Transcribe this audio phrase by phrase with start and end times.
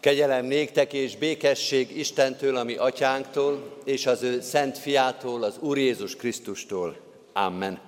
[0.00, 6.16] Kegyelem néktek és békesség Istentől, ami atyánktól, és az ő szent fiától, az Úr Jézus
[6.16, 6.96] Krisztustól.
[7.32, 7.80] Amen.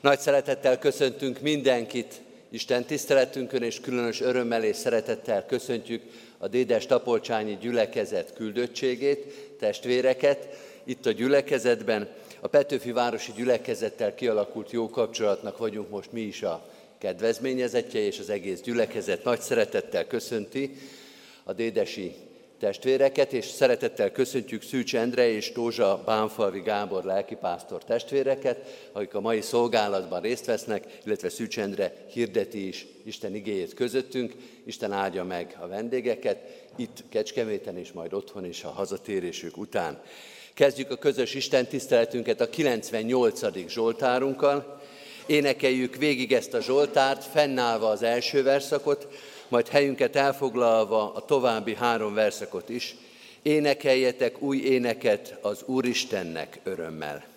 [0.00, 2.20] Nagy szeretettel köszöntünk mindenkit
[2.50, 6.02] Isten tiszteletünkön, és különös örömmel és szeretettel köszöntjük
[6.38, 9.24] a Dédes Tapolcsányi gyülekezet küldöttségét,
[9.58, 10.48] testvéreket,
[10.84, 12.08] itt a gyülekezetben.
[12.40, 18.30] A Petőfi Városi Gyülekezettel kialakult jó kapcsolatnak vagyunk most mi is a kedvezményezetje, és az
[18.30, 20.76] egész gyülekezet nagy szeretettel köszönti
[21.44, 22.14] a dédesi
[22.58, 29.40] testvéreket, és szeretettel köszöntjük Szűcs Endre és Tózsa Bánfalvi Gábor lelkipásztor testvéreket, akik a mai
[29.40, 34.34] szolgálatban részt vesznek, illetve Szűcs Endre hirdeti is Isten igéjét közöttünk.
[34.66, 36.38] Isten áldja meg a vendégeket,
[36.76, 40.02] itt Kecskeméten és majd otthon is a hazatérésük után.
[40.54, 43.68] Kezdjük a közös Isten tiszteletünket a 98.
[43.68, 44.80] Zsoltárunkkal.
[45.26, 49.08] Énekeljük végig ezt a Zsoltárt, fennállva az első verszakot,
[49.48, 52.96] majd helyünket elfoglalva a további három verszakot is,
[53.42, 57.33] énekeljetek új éneket az Úristennek örömmel.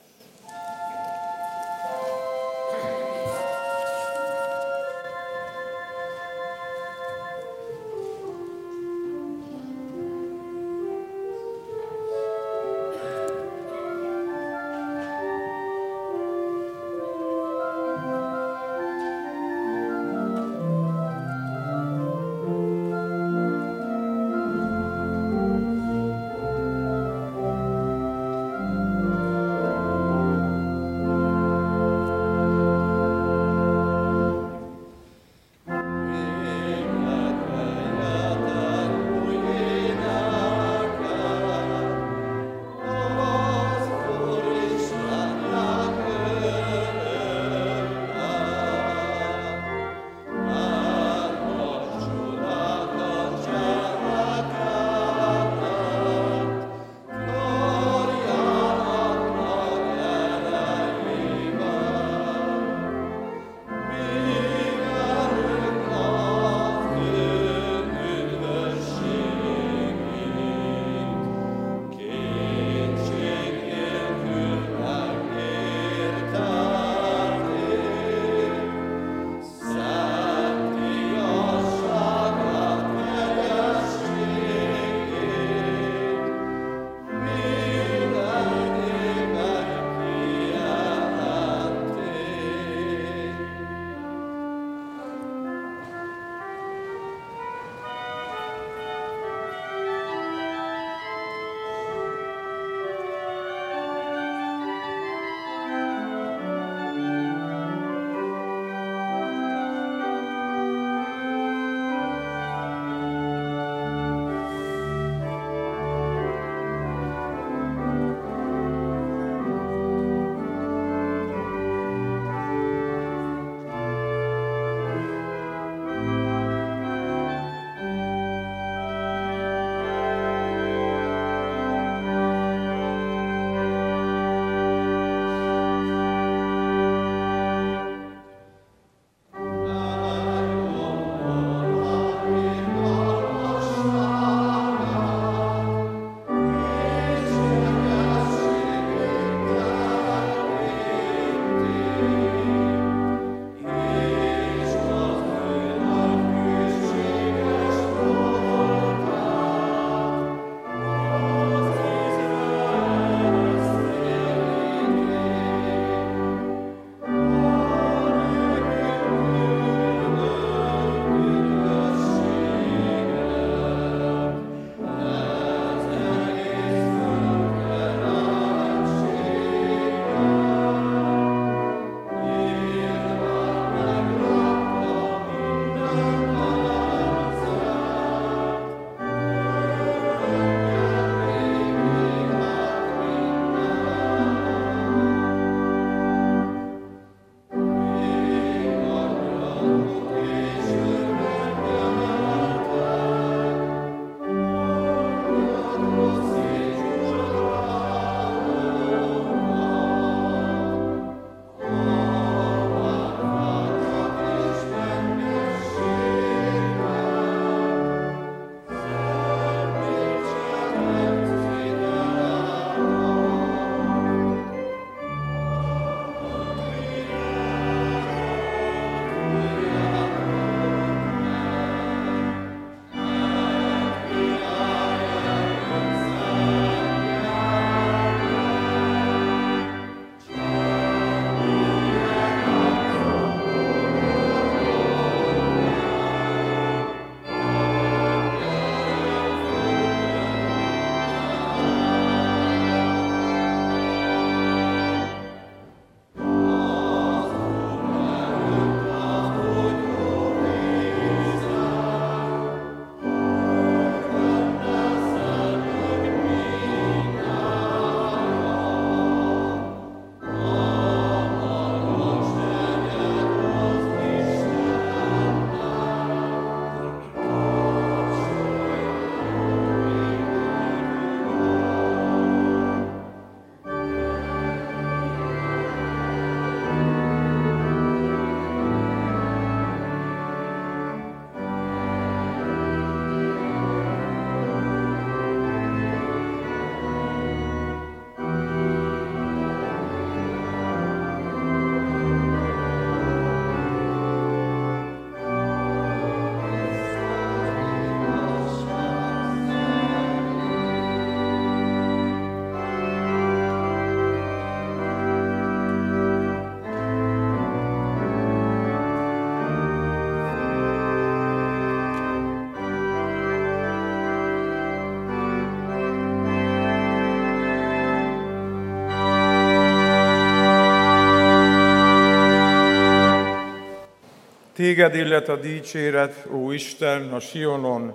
[334.57, 337.93] Téged illet a dicséret, ó Isten, a Sionon,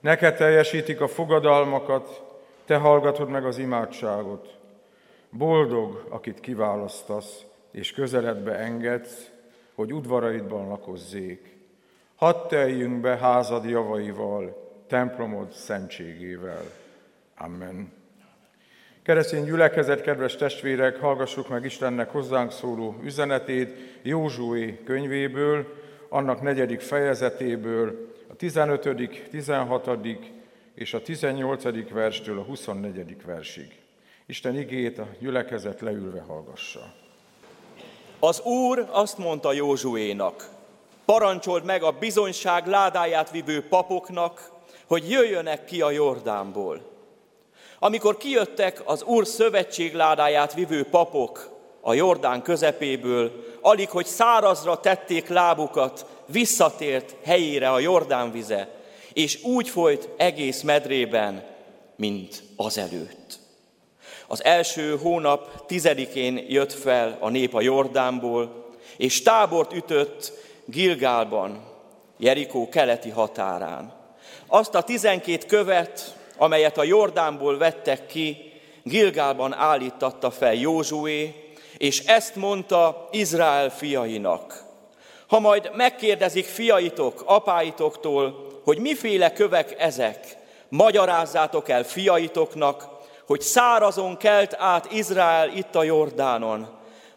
[0.00, 2.22] neked teljesítik a fogadalmakat,
[2.64, 4.58] te hallgatod meg az imádságot.
[5.30, 9.30] Boldog, akit kiválasztasz, és közeledbe engedsz,
[9.74, 11.56] hogy udvaraidban lakozzék.
[12.16, 16.64] Hadd teljünk be házad javaival, templomod szentségével.
[17.36, 17.92] Amen.
[19.02, 25.84] Keresztény gyülekezet, kedves testvérek, hallgassuk meg Istennek hozzánk szóló üzenetét Józsué könyvéből,
[26.16, 29.90] annak negyedik fejezetéből, a 15., 16.
[30.74, 31.90] és a 18.
[31.90, 33.16] verstől a 24.
[33.24, 33.78] versig.
[34.26, 36.92] Isten igét a gyülekezet leülve hallgassa.
[38.18, 40.48] Az Úr azt mondta Józsuénak,
[41.04, 44.50] parancsold meg a bizonyság ládáját vivő papoknak,
[44.86, 46.80] hogy jöjjönek ki a Jordánból.
[47.78, 51.55] Amikor kijöttek az Úr szövetség ládáját vivő papok
[51.88, 58.68] a Jordán közepéből, alig, hogy szárazra tették lábukat, visszatért helyére a Jordán vize,
[59.12, 61.44] és úgy folyt egész medrében,
[61.96, 63.38] mint azelőtt.
[64.26, 68.66] Az első hónap tizedikén jött fel a nép a Jordánból,
[68.96, 70.32] és tábort ütött
[70.64, 71.64] Gilgálban,
[72.18, 73.92] Jerikó keleti határán.
[74.46, 78.52] Azt a tizenkét követ, amelyet a Jordánból vettek ki,
[78.82, 81.45] Gilgálban állítatta fel Józsué,
[81.76, 84.64] és ezt mondta Izrael fiainak.
[85.26, 90.36] Ha majd megkérdezik fiaitok, apáitoktól, hogy miféle kövek ezek,
[90.68, 92.88] magyarázzátok el fiaitoknak,
[93.26, 96.68] hogy szárazon kelt át Izrael itt a Jordánon,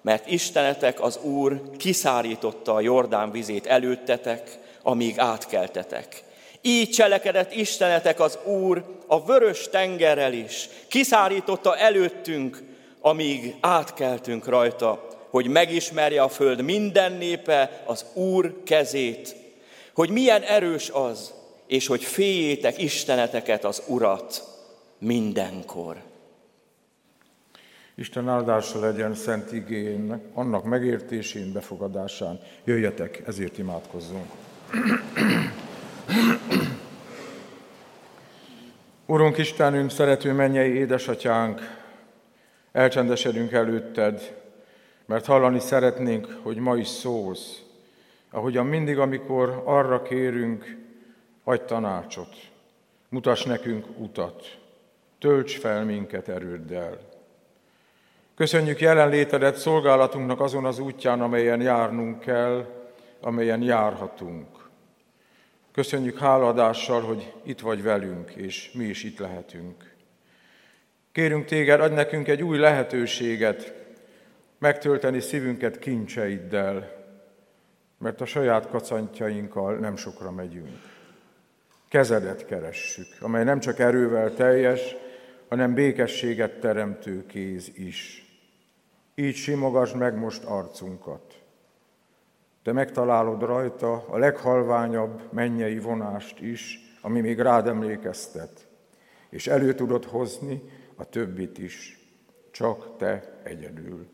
[0.02, 6.24] mert Istenetek az Úr kiszárította a Jordán vizét előttetek, amíg átkeltetek.
[6.62, 10.70] Így cselekedett Istenetek az Úr a vörös tengerrel is.
[10.88, 12.69] Kiszárította előttünk,
[13.10, 19.36] amíg átkeltünk rajta, hogy megismerje a föld minden népe az Úr kezét,
[19.94, 21.34] hogy milyen erős az,
[21.68, 24.44] és hogy féljétek Isteneteket, az Urat
[24.98, 25.96] mindenkor.
[27.96, 32.40] Isten áldása legyen szent igénynek, annak megértésén, befogadásán.
[32.64, 34.32] Jöjjetek, ezért imádkozzunk.
[39.06, 41.79] Urunk Istenünk, szerető mennyei édesatyánk,
[42.72, 44.36] elcsendesedünk előtted,
[45.06, 47.62] mert hallani szeretnénk, hogy ma is szólsz,
[48.32, 50.78] ahogyan mindig, amikor arra kérünk,
[51.44, 52.36] adj tanácsot,
[53.10, 54.58] mutass nekünk utat,
[55.20, 57.00] tölts fel minket erőddel.
[58.36, 62.66] Köszönjük jelenlétedet szolgálatunknak azon az útján, amelyen járnunk kell,
[63.20, 64.48] amelyen járhatunk.
[65.72, 69.89] Köszönjük háladással, hogy itt vagy velünk, és mi is itt lehetünk.
[71.20, 73.74] Kérünk téged, adj nekünk egy új lehetőséget
[74.58, 76.92] megtölteni szívünket kincseiddel,
[77.98, 80.78] mert a saját kacantjainkkal nem sokra megyünk.
[81.90, 84.96] Kezedet keressük, amely nem csak erővel teljes,
[85.50, 88.26] hanem békességet teremtő kéz is.
[89.16, 91.42] Így simogasd meg most arcunkat.
[92.64, 98.68] Te megtalálod rajta a leghalványabb mennyei vonást is, ami még rád emlékeztet,
[99.30, 100.62] és elő tudod hozni
[101.00, 102.00] a többit is,
[102.52, 104.08] csak te egyedül.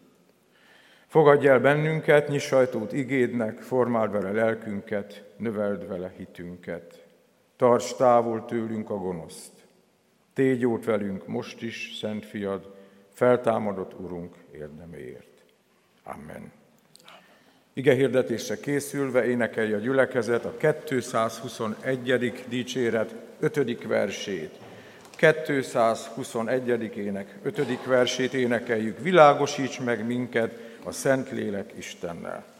[1.07, 7.05] Fogadj el bennünket, nyiss sajtót igédnek, formáld vele lelkünket, növeld vele hitünket.
[7.55, 9.51] Tarts távol tőlünk a gonoszt.
[10.33, 12.73] Tégy jót velünk most is, Szent Fiad,
[13.13, 15.43] feltámadott Urunk érdeméért.
[16.03, 16.51] Amen.
[17.73, 22.45] Ige hirdetésre készülve énekelje a gyülekezet a 221.
[22.49, 23.87] dicséret 5.
[23.87, 24.64] versét.
[25.15, 26.98] 221.
[26.98, 27.86] ének 5.
[27.86, 29.00] versét énekeljük.
[29.00, 32.54] Világosíts meg minket a Szentlélek Istennel.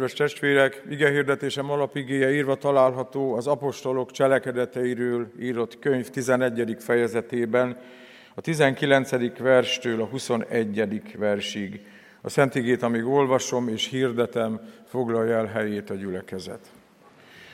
[0.00, 6.76] Kedves testvérek, ige hirdetésem alapigéje írva található az apostolok cselekedeteiről írott könyv 11.
[6.78, 7.78] fejezetében,
[8.34, 9.38] a 19.
[9.38, 11.02] verstől a 21.
[11.18, 11.80] versig.
[12.20, 16.60] A Szentigét, amíg olvasom és hirdetem, foglalja el helyét a gyülekezet.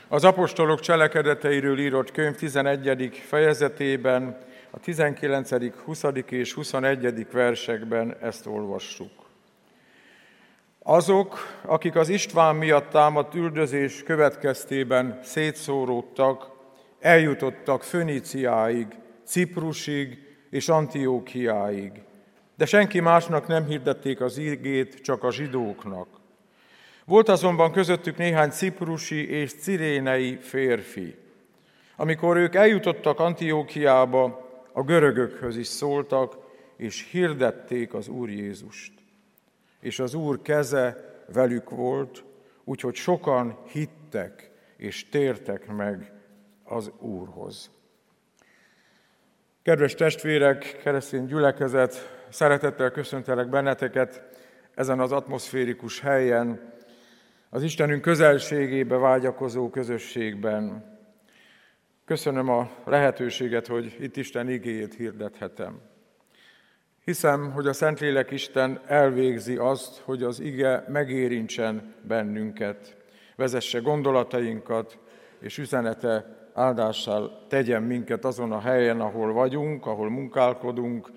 [0.08, 3.22] Az apostolok cselekedeteiről írott könyv 11.
[3.26, 4.38] fejezetében,
[4.70, 5.50] a 19.,
[5.84, 6.02] 20.
[6.28, 7.26] és 21.
[7.32, 9.25] versekben ezt olvassuk.
[10.88, 16.50] Azok, akik az István miatt támadt üldözés következtében szétszóródtak,
[17.00, 18.86] eljutottak Föníciáig,
[19.24, 20.18] Ciprusig
[20.50, 21.92] és Antiókiáig,
[22.56, 26.08] de senki másnak nem hirdették az ígét, csak a zsidóknak.
[27.04, 31.14] Volt azonban közöttük néhány ciprusi és cirénei férfi.
[31.96, 36.36] Amikor ők eljutottak Antiókiába, a görögökhöz is szóltak,
[36.76, 38.95] és hirdették az Úr Jézust.
[39.80, 42.24] És az Úr keze velük volt,
[42.64, 46.12] úgyhogy sokan hittek és tértek meg
[46.64, 47.70] az Úrhoz.
[49.62, 54.22] Kedves testvérek, keresztény gyülekezet, szeretettel köszöntelek benneteket
[54.74, 56.74] ezen az atmoszférikus helyen,
[57.50, 60.94] az Istenünk közelségébe vágyakozó közösségben.
[62.04, 65.80] Köszönöm a lehetőséget, hogy itt Isten igéjét hirdethetem.
[67.06, 72.96] Hiszem, hogy a Szentlélek Isten elvégzi azt, hogy az ige megérintsen bennünket,
[73.36, 74.98] vezesse gondolatainkat,
[75.40, 81.10] és üzenete áldással tegyen minket azon a helyen, ahol vagyunk, ahol munkálkodunk,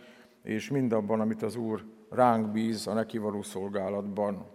[0.43, 4.45] és mindabban, amit az Úr ránk bíz a neki való szolgálatban.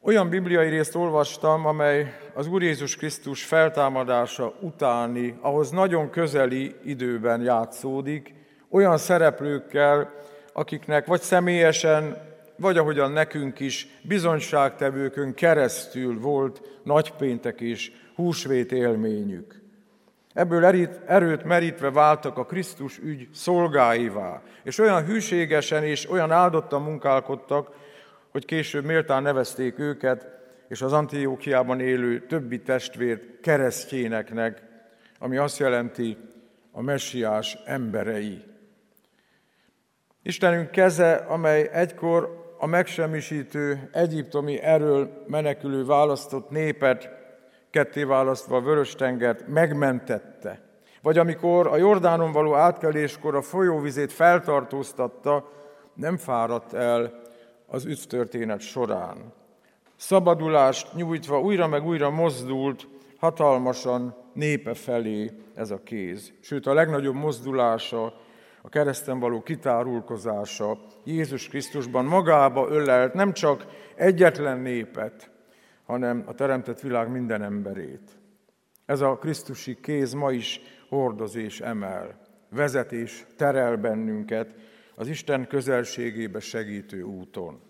[0.00, 7.42] Olyan bibliai részt olvastam, amely az Úr Jézus Krisztus feltámadása utáni, ahhoz nagyon közeli időben
[7.42, 8.38] játszódik,
[8.70, 10.12] olyan szereplőkkel,
[10.52, 12.16] akiknek vagy személyesen,
[12.56, 19.60] vagy ahogyan nekünk is bizonyságtevőkön keresztül volt nagypéntek és húsvét élményük.
[20.34, 20.64] Ebből
[21.06, 27.70] erőt merítve váltak a Krisztus ügy szolgáivá, és olyan hűségesen és olyan áldottan munkálkodtak,
[28.30, 30.26] hogy később méltán nevezték őket,
[30.68, 34.62] és az Antiókiában élő többi testvért keresztjéneknek,
[35.18, 36.16] ami azt jelenti
[36.72, 38.49] a messiás emberei.
[40.22, 47.08] Istenünk keze, amely egykor a megsemmisítő egyiptomi erről menekülő választott népet,
[47.70, 50.60] ketté választva a Vörös-tengert, megmentette.
[51.02, 55.50] Vagy amikor a Jordánon való átkeléskor a folyóvizét feltartóztatta,
[55.94, 57.20] nem fáradt el
[57.66, 59.32] az üdvtörténet során.
[59.96, 62.86] Szabadulást nyújtva újra meg újra mozdult
[63.18, 66.32] hatalmasan népe felé ez a kéz.
[66.40, 68.14] Sőt, a legnagyobb mozdulása,
[68.62, 75.30] a kereszten való kitárulkozása Jézus Krisztusban magába ölelt nem csak egyetlen népet,
[75.86, 78.18] hanem a teremtett világ minden emberét.
[78.86, 84.54] Ez a Krisztusi kéz ma is hordoz és emel, vezet és terel bennünket,
[84.94, 87.60] az Isten közelségébe segítő úton.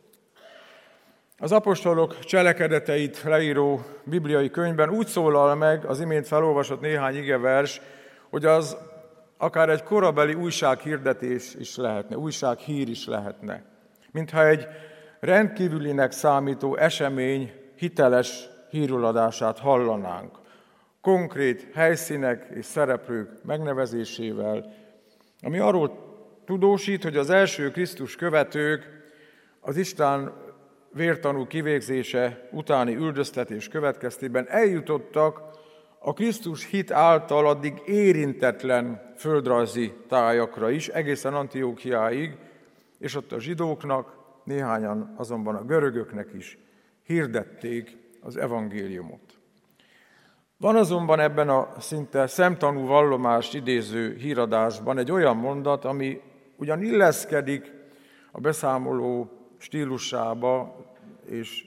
[1.39, 7.81] Az apostolok cselekedeteit leíró bibliai könyvben úgy szólal meg az imént felolvasott néhány igevers,
[8.31, 8.77] hogy az
[9.43, 13.63] akár egy korabeli újsághirdetés is lehetne, újsághír is lehetne.
[14.13, 14.67] Mintha egy
[15.21, 20.39] rendkívülinek számító esemény hiteles híruladását hallanánk.
[21.01, 24.75] Konkrét helyszínek és szereplők megnevezésével,
[25.43, 25.93] ami arról
[26.45, 28.89] tudósít, hogy az első Krisztus követők
[29.61, 30.33] az Isten
[30.93, 35.41] vértanú kivégzése utáni üldöztetés következtében eljutottak
[35.99, 42.37] a Krisztus hit által addig érintetlen földrajzi tájakra is, egészen Antiókiáig,
[42.99, 46.59] és ott a zsidóknak, néhányan azonban a görögöknek is
[47.03, 49.39] hirdették az evangéliumot.
[50.57, 56.21] Van azonban ebben a szinte szemtanú vallomást idéző híradásban egy olyan mondat, ami
[56.57, 57.73] ugyan illeszkedik
[58.33, 60.77] a beszámoló stílusába,
[61.25, 61.65] és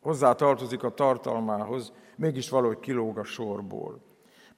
[0.00, 4.09] hozzá tartozik a tartalmához, mégis valahogy kilóg a sorból.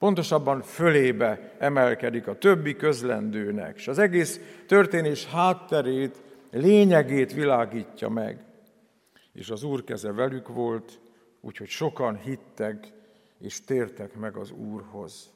[0.03, 8.45] Pontosabban fölébe emelkedik a többi közlendőnek, és az egész történés hátterét, lényegét világítja meg.
[9.33, 11.01] És az Úr keze velük volt,
[11.41, 12.87] úgyhogy sokan hittek
[13.41, 15.33] és tértek meg az Úrhoz.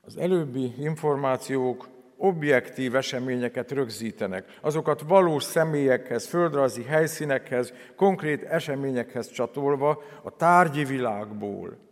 [0.00, 10.36] Az előbbi információk objektív eseményeket rögzítenek, azokat valós személyekhez, földrajzi helyszínekhez, konkrét eseményekhez csatolva a
[10.36, 11.83] tárgyi világból.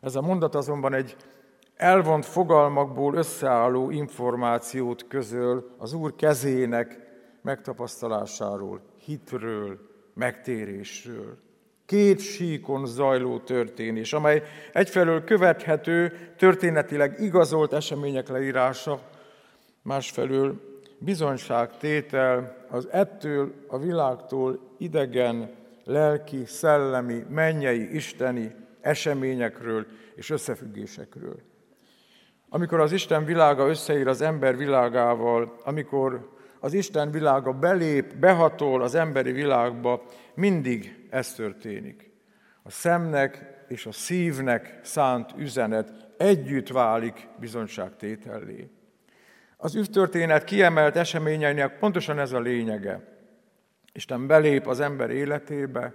[0.00, 1.16] Ez a mondat azonban egy
[1.76, 6.98] elvont fogalmakból összeálló információt közöl az Úr kezének
[7.42, 9.78] megtapasztalásáról, hitről,
[10.14, 11.36] megtérésről.
[11.86, 19.00] Két síkon zajló történés, amely egyfelől követhető, történetileg igazolt események leírása,
[19.82, 20.60] másfelől
[20.98, 25.50] bizonyságtétel az ettől a világtól idegen,
[25.84, 31.40] lelki, szellemi, mennyei, isteni eseményekről és összefüggésekről.
[32.48, 38.94] Amikor az Isten világa összeír az ember világával, amikor az Isten világa belép, behatol az
[38.94, 40.02] emberi világba,
[40.34, 42.10] mindig ez történik.
[42.62, 48.70] A szemnek és a szívnek szánt üzenet együtt válik bizonyságtétellé.
[49.56, 53.00] Az üvtörténet kiemelt eseményeinek pontosan ez a lényege.
[53.92, 55.94] Isten belép az ember életébe,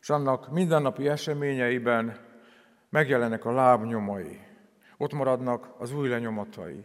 [0.00, 2.16] és annak mindennapi eseményeiben
[2.88, 4.40] megjelennek a lábnyomai,
[4.96, 6.84] ott maradnak az új lenyomatai.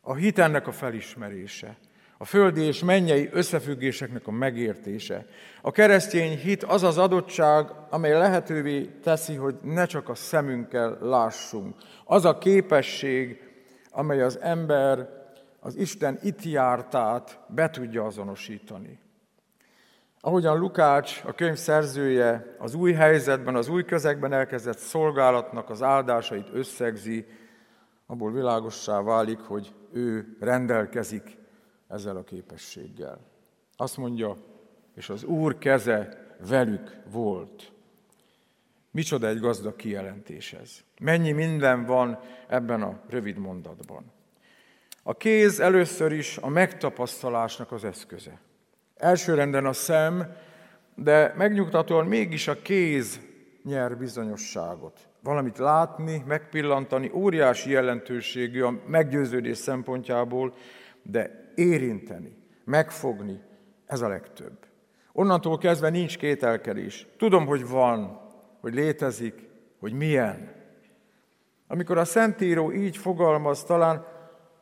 [0.00, 1.76] A hit ennek a felismerése,
[2.18, 5.26] a földi és mennyei összefüggéseknek a megértése.
[5.62, 11.76] A keresztény hit az az adottság, amely lehetővé teszi, hogy ne csak a szemünkkel lássunk.
[12.04, 13.42] Az a képesség,
[13.90, 15.08] amely az ember
[15.60, 18.98] az Isten itt jártát be tudja azonosítani.
[20.28, 26.48] Ahogyan Lukács, a könyv szerzője, az új helyzetben, az új közegben elkezdett szolgálatnak az áldásait
[26.52, 27.26] összegzi,
[28.06, 31.36] abból világossá válik, hogy ő rendelkezik
[31.86, 33.20] ezzel a képességgel.
[33.76, 34.36] Azt mondja,
[34.94, 37.72] és az Úr keze velük volt.
[38.90, 40.70] Micsoda egy gazdag kijelentés ez.
[41.00, 44.12] Mennyi minden van ebben a rövid mondatban.
[45.02, 48.46] A kéz először is a megtapasztalásnak az eszköze.
[48.98, 50.36] Elsőrenden a szem,
[50.94, 53.20] de megnyugtatóan mégis a kéz
[53.64, 55.08] nyer bizonyosságot.
[55.22, 60.54] Valamit látni, megpillantani, óriási jelentőségű a meggyőződés szempontjából,
[61.02, 63.40] de érinteni, megfogni,
[63.86, 64.58] ez a legtöbb.
[65.12, 67.06] Onnantól kezdve nincs kételkedés.
[67.16, 68.20] Tudom, hogy van,
[68.60, 69.48] hogy létezik,
[69.80, 70.52] hogy milyen.
[71.66, 74.06] Amikor a Szentíró így fogalmaz, talán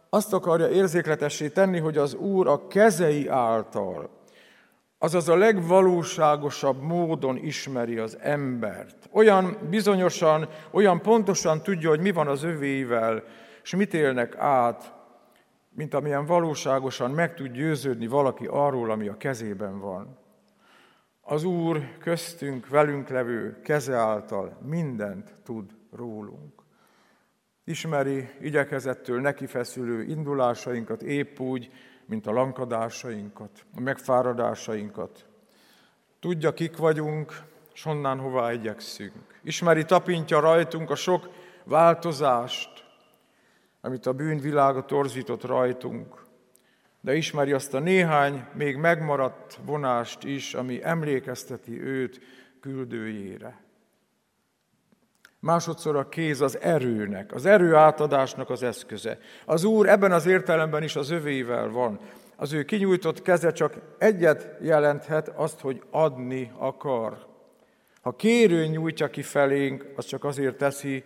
[0.08, 4.15] azt akarja érzékletessé tenni, hogy az Úr a kezei által,
[4.98, 9.08] azaz a legvalóságosabb módon ismeri az embert.
[9.12, 13.22] Olyan bizonyosan, olyan pontosan tudja, hogy mi van az övéivel,
[13.62, 14.94] és mit élnek át,
[15.68, 20.18] mint amilyen valóságosan meg tud győződni valaki arról, ami a kezében van.
[21.20, 26.65] Az Úr köztünk, velünk levő keze által mindent tud rólunk.
[27.68, 31.70] Ismeri igyekezettől nekifeszülő indulásainkat épp úgy,
[32.04, 35.26] mint a lankadásainkat, a megfáradásainkat.
[36.20, 37.42] Tudja, kik vagyunk,
[37.74, 39.40] és honnan hová igyekszünk.
[39.42, 41.28] Ismeri, tapintja rajtunk a sok
[41.64, 42.84] változást,
[43.80, 46.24] amit a bűnvilága torzított rajtunk,
[47.00, 52.20] de ismeri azt a néhány még megmaradt vonást is, ami emlékezteti őt
[52.60, 53.65] küldőjére.
[55.46, 59.18] Másodszor a kéz az erőnek, az erő átadásnak az eszköze.
[59.44, 62.00] Az Úr ebben az értelemben is az övével van.
[62.36, 67.26] Az ő kinyújtott keze csak egyet jelenthet, azt, hogy adni akar.
[68.00, 71.04] Ha kérő nyújtja ki felénk, az csak azért teszi,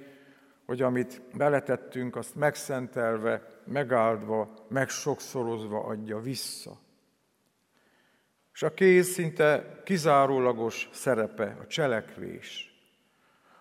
[0.66, 6.78] hogy amit beletettünk, azt megszentelve, megáldva, megsokszorozva adja vissza.
[8.52, 12.69] És a kéz szinte kizárólagos szerepe, a cselekvés.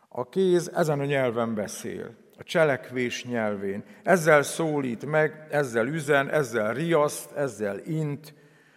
[0.09, 3.83] A kéz ezen a nyelven beszél, a cselekvés nyelvén.
[4.03, 8.33] Ezzel szólít meg, ezzel üzen, ezzel riaszt, ezzel int.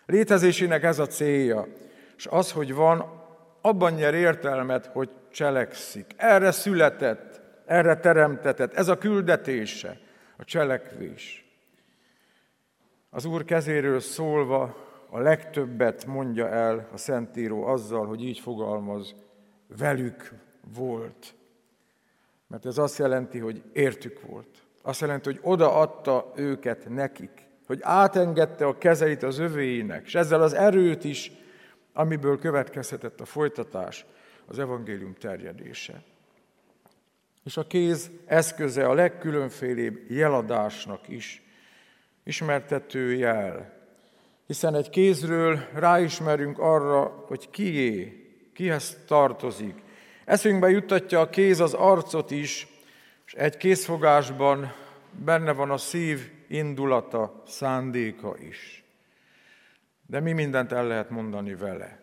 [0.07, 1.66] Létezésének ez a célja.
[2.16, 3.05] És az, hogy van,
[3.61, 6.07] abban nyer értelmet, hogy cselekszik.
[6.16, 8.75] Erre született, erre teremtetett.
[8.75, 9.99] Ez a küldetése,
[10.37, 11.47] a cselekvés.
[13.11, 14.77] Az Úr kezéről szólva
[15.11, 19.14] a legtöbbet mondja el a Szentíró azzal, hogy így fogalmaz,
[19.79, 20.33] velük
[20.75, 21.35] volt.
[22.46, 24.48] Mert ez azt jelenti, hogy értük volt.
[24.83, 27.31] Azt jelenti, hogy odaadta őket nekik.
[27.66, 31.33] Hogy átengedte a kezeit az övéinek, és ezzel az erőt is,
[31.92, 34.05] amiből következhetett a folytatás,
[34.46, 36.03] az evangélium terjedése.
[37.44, 41.42] És a kéz eszköze a legkülönfélébb jeladásnak is,
[42.25, 43.72] ismertető jel.
[44.46, 49.82] Hiszen egy kézről ráismerünk arra, hogy kié, kihez tartozik,
[50.25, 52.67] Eszünkbe juttatja a kéz az arcot is,
[53.27, 54.73] és egy kézfogásban
[55.25, 58.85] benne van a szív indulata, szándéka is.
[60.07, 62.03] De mi mindent el lehet mondani vele.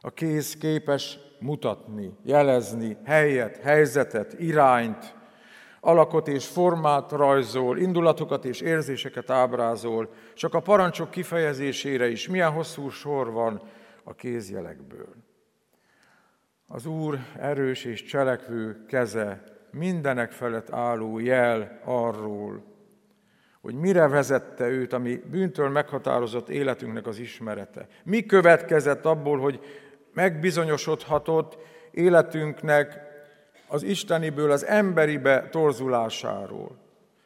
[0.00, 5.14] A kéz képes mutatni, jelezni helyet, helyzetet, irányt,
[5.80, 12.88] alakot és formát rajzol, indulatokat és érzéseket ábrázol, csak a parancsok kifejezésére is milyen hosszú
[12.88, 13.62] sor van
[14.04, 15.19] a kézjelekből.
[16.72, 22.64] Az Úr erős és cselekvő keze, mindenek felett álló jel arról,
[23.60, 27.86] hogy mire vezette őt, ami bűntől meghatározott életünknek az ismerete.
[28.04, 29.60] Mi következett abból, hogy
[30.14, 31.58] megbizonyosodhatott
[31.90, 33.00] életünknek
[33.68, 36.78] az isteniből az emberibe torzulásáról.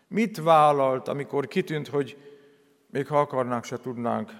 [0.08, 2.16] Mit vállalt, amikor kitűnt, hogy
[2.90, 4.30] még ha akarnánk, se tudnánk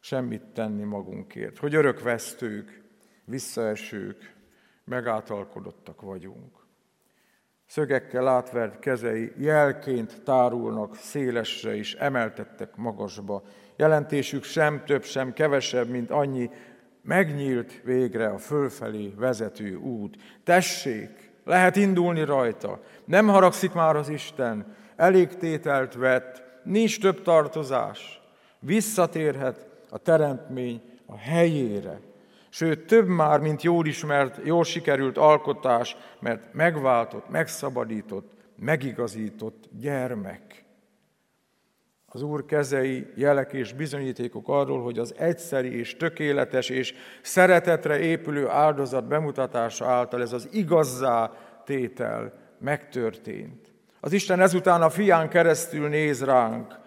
[0.00, 2.84] semmit tenni magunkért, hogy örökvesztők,
[3.26, 4.34] visszaesők,
[4.84, 6.64] megátalkodottak vagyunk.
[7.66, 13.42] Szögekkel átvert kezei jelként tárulnak szélesre és emeltettek magasba.
[13.76, 16.50] Jelentésük sem több, sem kevesebb, mint annyi,
[17.02, 20.16] megnyílt végre a fölfelé vezető út.
[20.44, 22.82] Tessék, lehet indulni rajta.
[23.04, 28.20] Nem haragszik már az Isten, elég tételt vett, nincs több tartozás.
[28.58, 32.00] Visszatérhet a teremtmény a helyére.
[32.56, 40.64] Sőt, több már, mint jól ismert, jól sikerült alkotás, mert megváltott, megszabadított, megigazított gyermek.
[42.06, 48.48] Az Úr kezei jelek és bizonyítékok arról, hogy az egyszeri és tökéletes és szeretetre épülő
[48.48, 51.32] áldozat bemutatása által ez az igazzá
[51.64, 53.72] tétel megtörtént.
[54.00, 56.78] Az Isten ezután a fián keresztül néz ránk.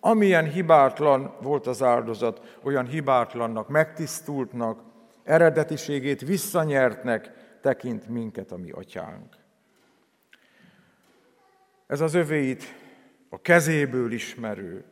[0.00, 4.86] Amilyen hibátlan volt az áldozat, olyan hibátlannak, megtisztultnak,
[5.28, 9.34] eredetiségét visszanyertnek tekint minket a mi atyánk.
[11.86, 12.74] Ez az övéit
[13.28, 14.84] a kezéből ismerő,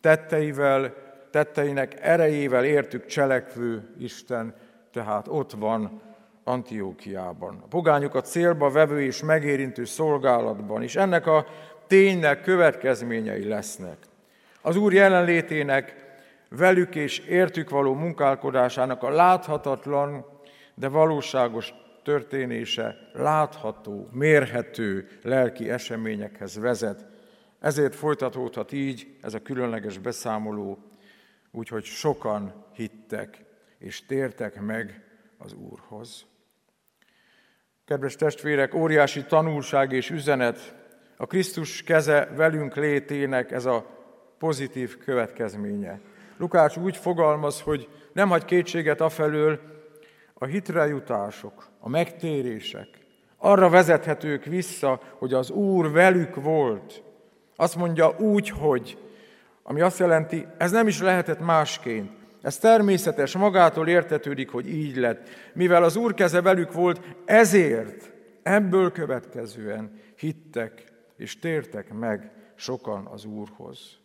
[0.00, 0.94] tetteivel,
[1.30, 4.54] tetteinek erejével értük cselekvő Isten,
[4.92, 6.00] tehát ott van
[6.44, 7.60] Antiókiában.
[7.62, 11.46] A pogányokat célba vevő és megérintő szolgálatban, és ennek a
[11.86, 13.96] ténynek következményei lesznek.
[14.60, 16.01] Az Úr jelenlétének
[16.56, 20.24] velük és értük való munkálkodásának a láthatatlan,
[20.74, 27.06] de valóságos történése látható, mérhető lelki eseményekhez vezet.
[27.60, 30.78] Ezért folytatódhat így ez a különleges beszámoló,
[31.50, 33.44] úgyhogy sokan hittek
[33.78, 35.04] és tértek meg
[35.38, 36.24] az Úrhoz.
[37.84, 40.74] Kedves testvérek, óriási tanulság és üzenet
[41.16, 43.86] a Krisztus keze velünk létének ez a
[44.38, 46.00] pozitív következménye.
[46.36, 49.60] Lukács úgy fogalmaz, hogy nem hagy kétséget afelől,
[50.34, 52.88] a hitre jutások, a megtérések
[53.44, 57.02] arra vezethetők vissza, hogy az Úr velük volt.
[57.56, 58.98] Azt mondja úgy, hogy,
[59.62, 62.10] ami azt jelenti, ez nem is lehetett másként.
[62.42, 65.28] Ez természetes, magától értetődik, hogy így lett.
[65.52, 70.84] Mivel az Úr keze velük volt, ezért ebből következően hittek
[71.16, 74.01] és tértek meg sokan az Úrhoz.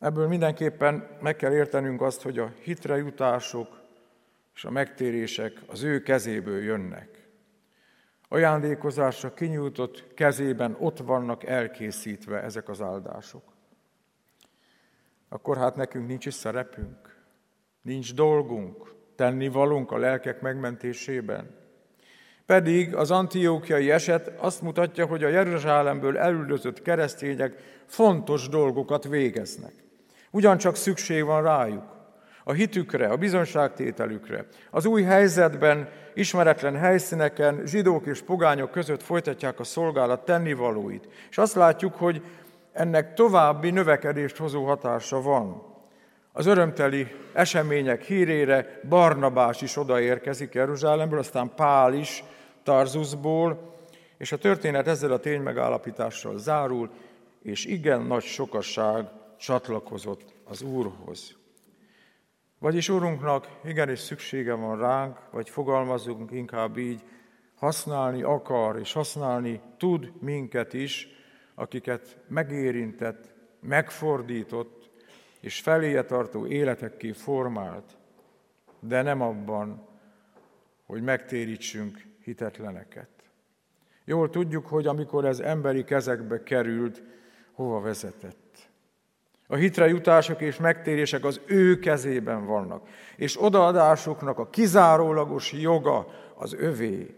[0.00, 3.80] Ebből mindenképpen meg kell értenünk azt, hogy a hitre jutások
[4.54, 7.28] és a megtérések az ő kezéből jönnek.
[8.28, 13.42] Ajándékozásra kinyújtott kezében ott vannak elkészítve ezek az áldások.
[15.28, 17.16] Akkor hát nekünk nincs is szerepünk,
[17.82, 21.54] nincs dolgunk, tenni valunk a lelkek megmentésében.
[22.46, 29.72] Pedig az antiókiai eset azt mutatja, hogy a Jeruzsálemből elüldözött keresztények fontos dolgokat végeznek.
[30.30, 31.84] Ugyancsak szükség van rájuk,
[32.44, 34.46] a hitükre, a bizonságtételükre.
[34.70, 41.08] Az új helyzetben, ismeretlen helyszíneken zsidók és pogányok között folytatják a szolgálat tennivalóit.
[41.30, 42.22] És azt látjuk, hogy
[42.72, 45.62] ennek további növekedést hozó hatása van.
[46.32, 52.24] Az örömteli események hírére Barnabás is odaérkezik Jeruzsálemből, aztán Pál is
[52.62, 53.74] Tarzuszból,
[54.18, 56.90] és a történet ezzel a ténymegállapítással zárul,
[57.42, 59.06] és igen nagy sokasság
[59.40, 61.36] csatlakozott az Úrhoz.
[62.58, 67.02] Vagyis Úrunknak igenis szüksége van ránk, vagy fogalmazunk inkább így,
[67.54, 71.08] használni akar és használni tud minket is,
[71.54, 74.90] akiket megérintett, megfordított
[75.40, 77.96] és feléje tartó életekké formált,
[78.80, 79.88] de nem abban,
[80.86, 83.08] hogy megtérítsünk hitetleneket.
[84.04, 87.02] Jól tudjuk, hogy amikor ez emberi kezekbe került,
[87.52, 88.39] hova vezetett.
[89.50, 96.52] A hitre jutások és megtérések az ő kezében vannak, és odaadásoknak a kizárólagos joga az
[96.52, 97.16] övé,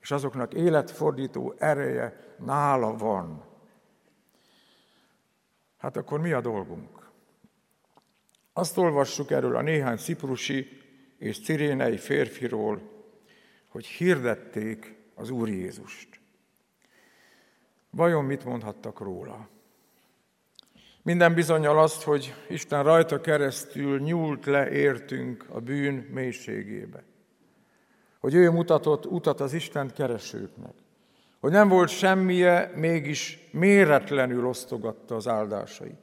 [0.00, 3.44] és azoknak életfordító ereje nála van.
[5.78, 7.10] Hát akkor mi a dolgunk?
[8.52, 10.80] Azt olvassuk erről a néhány ciprusi
[11.18, 12.82] és cirénei férfiról,
[13.68, 16.20] hogy hirdették az Úr Jézust.
[17.90, 19.48] Vajon mit mondhattak róla?
[21.02, 27.02] Minden bizonyal azt, hogy Isten rajta keresztül nyúlt le értünk a bűn mélységébe.
[28.20, 30.74] hogy ő mutatott utat az Isten keresőknek,
[31.40, 36.00] hogy nem volt semmije, mégis méretlenül osztogatta az áldásait.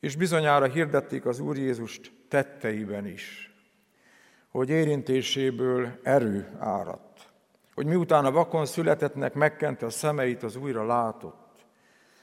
[0.00, 3.54] És bizonyára hirdették az Úr Jézust tetteiben is,
[4.50, 7.32] hogy érintéséből erő áradt,
[7.74, 11.41] hogy miután a vakon születetnek megkente a szemeit, az újra látott,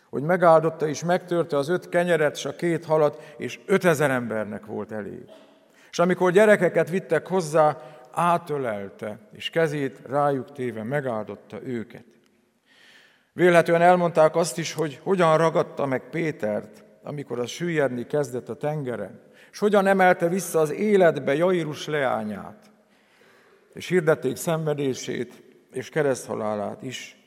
[0.09, 4.91] hogy megáldotta és megtörte az öt kenyeret és a két halat, és ötezer embernek volt
[4.91, 5.23] elég.
[5.91, 7.77] És amikor gyerekeket vittek hozzá,
[8.11, 12.03] átölelte, és kezét rájuk téve megáldotta őket.
[13.33, 19.21] Vélhetően elmondták azt is, hogy hogyan ragadta meg Pétert, amikor az süllyedni kezdett a tengeren,
[19.51, 22.71] és hogyan emelte vissza az életbe Jairus leányát,
[23.73, 27.18] és hirdették szenvedését és kereszthalálát is,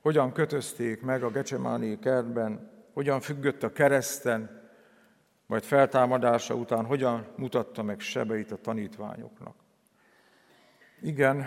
[0.00, 4.60] hogyan kötözték meg a Gecsemáni kertben, hogyan függött a kereszten,
[5.46, 9.54] majd feltámadása után hogyan mutatta meg sebeit a tanítványoknak.
[11.00, 11.46] Igen,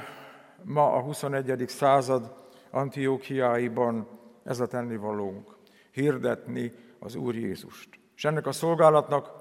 [0.64, 1.64] ma a 21.
[1.68, 2.36] század
[2.72, 4.08] Antiókiáiban
[4.44, 5.56] ez a tennivalónk,
[5.92, 7.90] hirdetni az Úr Jézust.
[8.16, 9.32] És ennek a szolgálatnak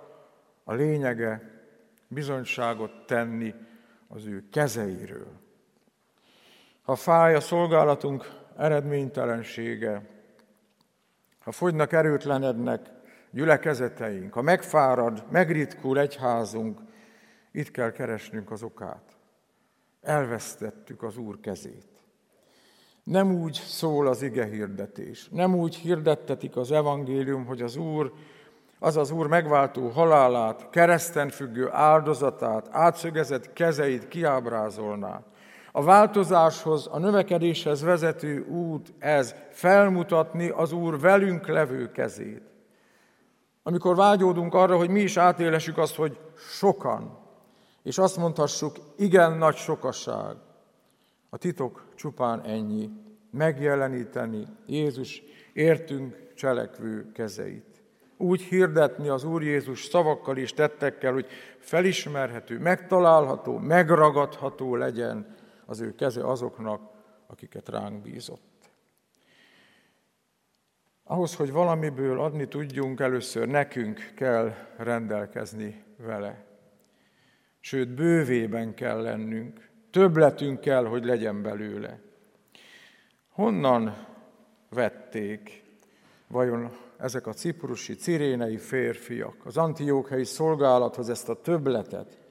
[0.65, 1.51] a lényege
[2.09, 3.55] bizonyságot tenni
[4.09, 5.41] az ő kezeiről.
[6.83, 10.03] Ha fáj a szolgálatunk eredménytelensége,
[11.41, 12.91] ha fogynak erőtlenednek
[13.31, 16.81] gyülekezeteink, ha megfárad, megritkul egyházunk,
[17.53, 19.17] itt kell keresnünk az okát.
[20.03, 21.89] Elvesztettük az Úr kezét.
[23.05, 28.13] Nem úgy szól az ige hirdetés, nem úgy hirdettetik az evangélium, hogy az Úr,
[28.79, 35.23] az az Úr megváltó halálát, kereszten függő áldozatát, átszögezett kezeit kiábrázolná.
[35.75, 42.43] A változáshoz, a növekedéshez vezető út ez felmutatni az Úr velünk levő kezét.
[43.63, 47.19] Amikor vágyódunk arra, hogy mi is átélessük azt, hogy sokan,
[47.83, 50.37] és azt mondhassuk, igen nagy sokasság,
[51.31, 52.91] a titok csupán ennyi,
[53.31, 57.83] megjeleníteni Jézus értünk cselekvő kezeit.
[58.17, 61.27] Úgy hirdetni az Úr Jézus szavakkal és tettekkel, hogy
[61.59, 66.91] felismerhető, megtalálható, megragadható legyen az ő keze azoknak,
[67.27, 68.71] akiket ránk bízott.
[71.05, 76.45] Ahhoz, hogy valamiből adni tudjunk, először nekünk kell rendelkezni vele.
[77.61, 81.99] Sőt, bővében kell lennünk, többletünk kell, hogy legyen belőle.
[83.29, 84.07] Honnan
[84.69, 85.65] vették
[86.27, 92.22] vajon ezek a ciprusi, cirénei férfiak az antiókhelyi szolgálathoz ezt a többletet?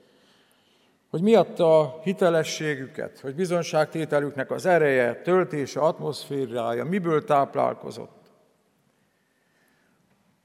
[1.12, 8.32] Hogy miatta a hitelességüket, hogy bizonságtételüknek az ereje, töltése, atmoszférája miből táplálkozott?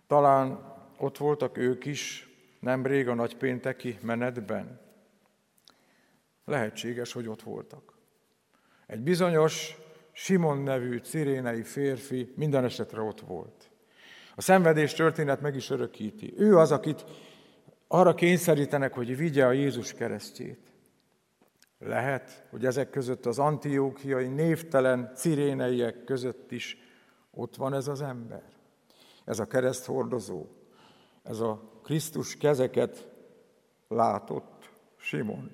[0.07, 2.29] Talán ott voltak ők is
[2.61, 4.81] nemrég a nagypénteki menetben.
[6.45, 7.99] Lehetséges, hogy ott voltak.
[8.87, 9.77] Egy bizonyos
[10.13, 13.71] Simon nevű cirénei férfi minden esetre ott volt.
[14.35, 16.35] A szenvedés történet meg is örökíti.
[16.37, 17.05] Ő az, akit
[17.89, 20.73] arra kényszerítenek, hogy vigye a Jézus keresztjét.
[21.79, 26.79] Lehet, hogy ezek között az antiókiai névtelen ciréneiek között is
[27.31, 28.43] ott van ez az ember.
[29.25, 30.47] Ez a kereszthordozó,
[31.23, 33.09] ez a Krisztus kezeket
[33.89, 35.51] látott Simon.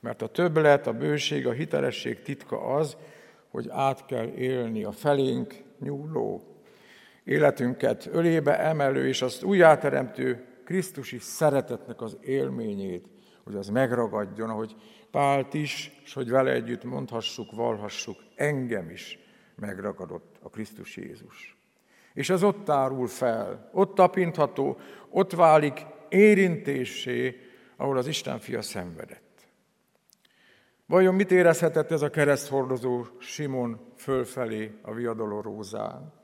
[0.00, 2.96] Mert a többlet, a bőség, a hitelesség titka az,
[3.50, 6.51] hogy át kell élni a felénk nyúló,
[7.24, 13.06] életünket ölébe emelő és azt újjáteremtő Krisztusi szeretetnek az élményét,
[13.44, 14.76] hogy az megragadjon, ahogy
[15.10, 19.18] Pált is, és hogy vele együtt mondhassuk, valhassuk, engem is
[19.54, 21.56] megragadott a Krisztus Jézus.
[22.14, 27.36] És ez ott tárul fel, ott tapintható, ott válik érintésé,
[27.76, 29.46] ahol az Isten fia szenvedett.
[30.86, 36.21] Vajon mit érezhetett ez a kereszthordozó Simon fölfelé a viadaló rózán?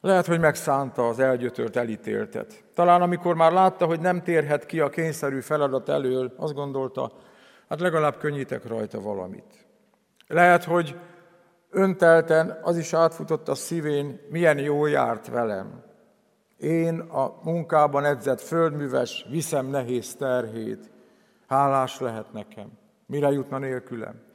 [0.00, 2.64] Lehet, hogy megszánta az elgyötört elítéltet.
[2.74, 7.12] Talán amikor már látta, hogy nem térhet ki a kényszerű feladat elől, azt gondolta,
[7.68, 9.66] hát legalább könnyítek rajta valamit.
[10.26, 10.98] Lehet, hogy
[11.70, 15.82] öntelten az is átfutott a szívén, milyen jó járt velem.
[16.58, 20.90] Én a munkában edzett földműves, viszem nehéz terhét.
[21.46, 22.72] Hálás lehet nekem.
[23.06, 24.25] Mire jutna nélkülem?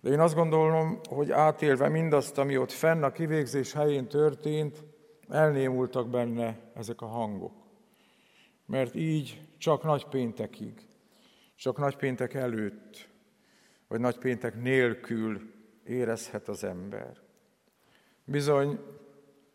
[0.00, 4.84] De én azt gondolom, hogy átélve mindazt, ami ott fenn a kivégzés helyén történt,
[5.28, 7.52] elnémultak benne ezek a hangok.
[8.66, 10.86] Mert így csak nagypéntekig,
[11.56, 13.08] csak nagypéntek előtt,
[13.88, 15.40] vagy nagypéntek nélkül
[15.84, 17.16] érezhet az ember.
[18.24, 18.78] Bizony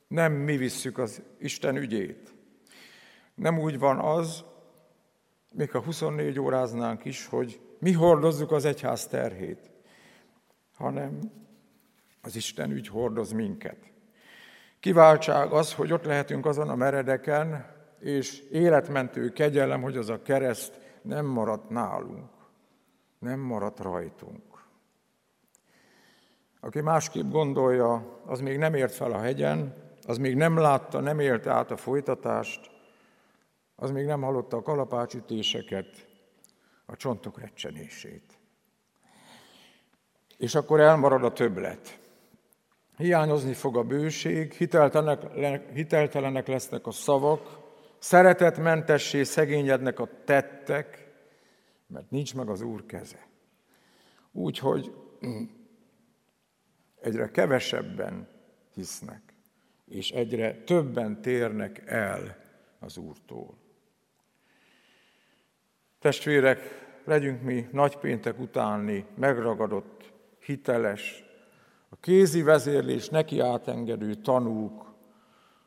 [0.07, 2.33] nem mi visszük az Isten ügyét.
[3.35, 4.43] Nem úgy van az,
[5.51, 9.74] még ha 24 óráznánk is, hogy mi hordozzuk az egyház terhét,
[10.75, 11.19] hanem
[12.21, 13.77] az Isten ügy hordoz minket.
[14.79, 20.79] Kiváltság az, hogy ott lehetünk azon a meredeken, és életmentő kegyelem, hogy az a kereszt
[21.01, 22.29] nem maradt nálunk,
[23.19, 24.43] nem maradt rajtunk.
[26.59, 29.73] Aki másképp gondolja, az még nem ért fel a hegyen,
[30.07, 32.71] az még nem látta, nem élte át a folytatást,
[33.75, 36.07] az még nem hallotta a kalapácsütéseket,
[36.85, 38.34] a csontok recsenését.
[40.37, 41.99] És akkor elmarad a többlet.
[42.97, 47.59] Hiányozni fog a bőség, hiteltelenek, hiteltelenek lesznek a szavak,
[47.99, 51.13] szeretetmentessé szegényednek a tettek,
[51.87, 53.27] mert nincs meg az Úr keze.
[54.31, 54.93] Úgyhogy
[57.01, 58.27] egyre kevesebben
[58.73, 59.21] hisznek,
[59.85, 62.37] és egyre többen térnek el
[62.79, 63.57] az Úrtól.
[65.99, 66.59] Testvérek,
[67.03, 69.94] legyünk mi nagypéntek utáni megragadott,
[70.45, 71.23] hiteles,
[71.89, 74.93] a kézi vezérlés neki átengedő tanúk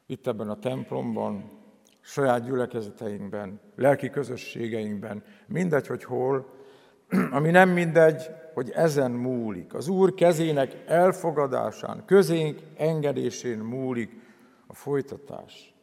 [0.06, 1.50] itt ebben a templomban,
[2.00, 6.46] saját gyülekezeteinkben, lelki közösségeinkben, mindegy, hogy hol,
[7.30, 8.22] ami nem mindegy,
[8.54, 9.74] hogy ezen múlik.
[9.74, 14.20] Az Úr kezének elfogadásán, közénk engedésén múlik
[14.66, 15.74] a folytatás.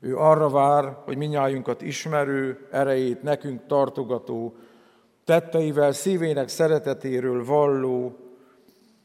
[0.00, 4.56] Ő arra vár, hogy minnyájunkat ismerő, erejét nekünk tartogató,
[5.26, 8.16] tetteivel szívének szeretetéről valló,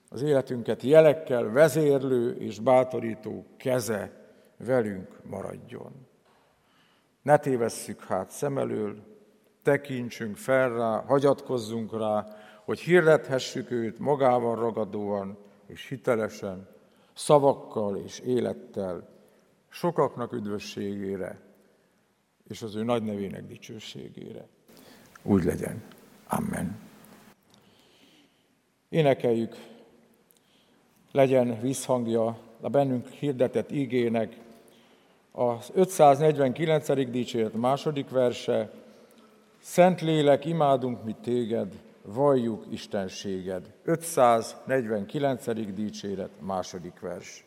[0.09, 4.11] az életünket jelekkel vezérlő és bátorító keze
[4.57, 6.07] velünk maradjon.
[7.21, 8.95] Ne tévesszük hát szem elől,
[9.63, 12.27] tekintsünk fel rá, hagyatkozzunk rá,
[12.65, 16.67] hogy hirdethessük őt magával ragadóan és hitelesen,
[17.13, 19.09] szavakkal és élettel,
[19.69, 21.39] sokaknak üdvösségére,
[22.47, 24.47] és az ő nagy nevének dicsőségére.
[25.23, 25.83] Úgy legyen.
[26.31, 26.79] Amen.
[28.89, 29.55] Énekeljük,
[31.11, 34.37] legyen visszhangja a bennünk hirdetett igének,
[35.31, 37.09] az 549.
[37.09, 38.71] dicséret második verse,
[39.61, 43.73] Szent lélek, imádunk mi téged, valljuk Istenséged.
[43.83, 45.73] 549.
[45.73, 47.43] dicséret második vers.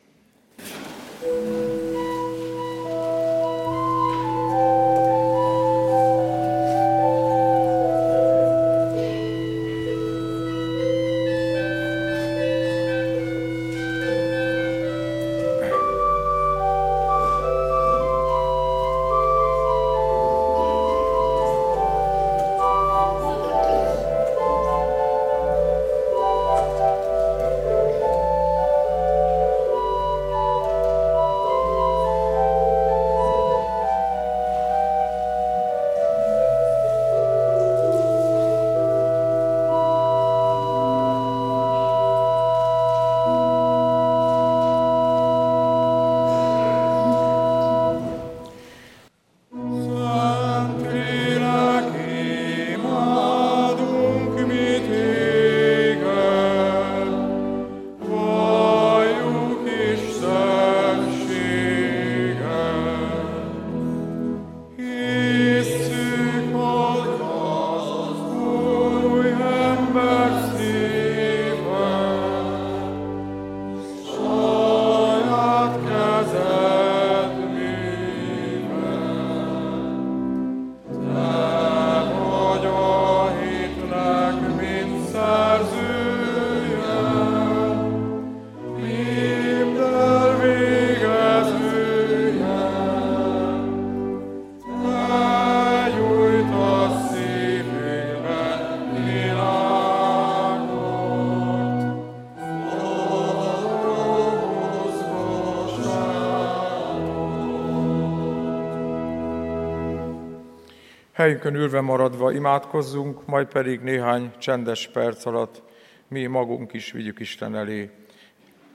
[111.25, 115.63] Helyünkön ülve maradva imádkozzunk, majd pedig néhány csendes perc alatt
[116.09, 117.91] mi magunk is vigyük Isten elé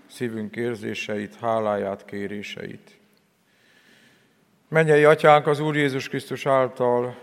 [0.08, 3.00] szívünk érzéseit, háláját, kéréseit.
[4.68, 7.16] Mennyei Atyánk az Úr Jézus Krisztus által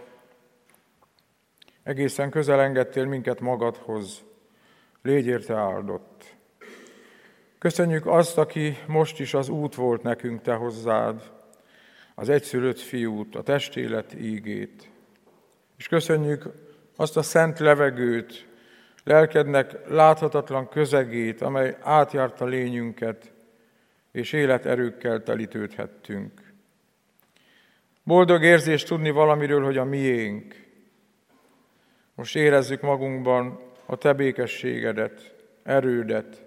[1.82, 4.22] egészen közel engedtél minket magadhoz,
[5.02, 6.36] légy érte áldott.
[7.58, 11.32] Köszönjük azt, aki most is az út volt nekünk te hozzád,
[12.14, 14.94] az egyszülött fiút, a testélet ígét,
[15.76, 16.44] és köszönjük
[16.96, 18.48] azt a szent levegőt,
[19.04, 23.32] lelkednek láthatatlan közegét, amely átjárta lényünket,
[24.12, 26.52] és életerőkkel telítődhettünk.
[28.02, 30.64] Boldog érzés tudni valamiről, hogy a miénk,
[32.14, 36.44] Most érezzük magunkban a Te békességedet, erődet,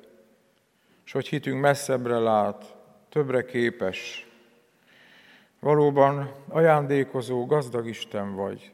[1.05, 2.75] és hogy hitünk messzebbre lát,
[3.09, 4.27] többre képes.
[5.59, 8.71] Valóban ajándékozó, gazdag Isten vagy.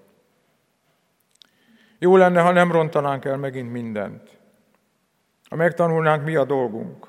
[1.99, 4.37] Jó lenne, ha nem rontanánk el megint mindent.
[5.49, 7.07] Ha megtanulnánk, mi a dolgunk,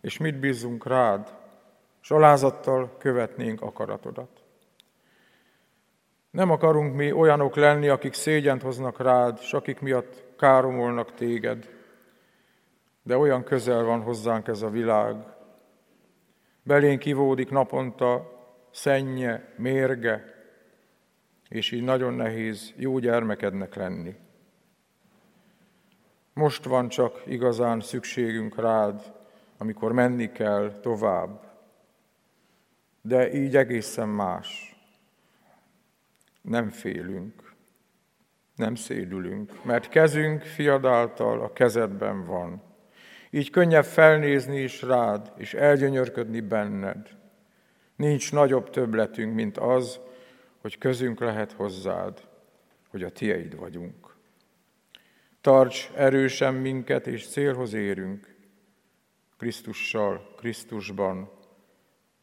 [0.00, 1.34] és mit bízunk rád,
[2.02, 4.44] és alázattal követnénk akaratodat.
[6.30, 11.68] Nem akarunk mi olyanok lenni, akik szégyent hoznak rád, és akik miatt káromolnak téged,
[13.02, 15.16] de olyan közel van hozzánk ez a világ.
[16.62, 18.32] Belénk kivódik naponta
[18.70, 20.33] szennye, mérge,
[21.54, 24.14] és így nagyon nehéz jó gyermekednek lenni.
[26.32, 29.12] Most van csak igazán szükségünk rád,
[29.58, 31.40] amikor menni kell tovább.
[33.02, 34.76] De így egészen más.
[36.42, 37.54] Nem félünk,
[38.56, 42.62] nem szédülünk, mert kezünk fiadáltal a kezedben van.
[43.30, 47.08] Így könnyebb felnézni is rád, és elgyönyörködni benned.
[47.96, 50.00] Nincs nagyobb többletünk, mint az,
[50.64, 52.28] hogy közünk lehet hozzád,
[52.88, 54.16] hogy a tieid vagyunk.
[55.40, 58.34] Tarts erősen minket, és célhoz érünk,
[59.36, 61.30] Krisztussal, Krisztusban,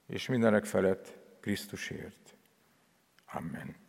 [0.08, 2.36] és mindenek felett Krisztusért.
[3.26, 3.81] Amen.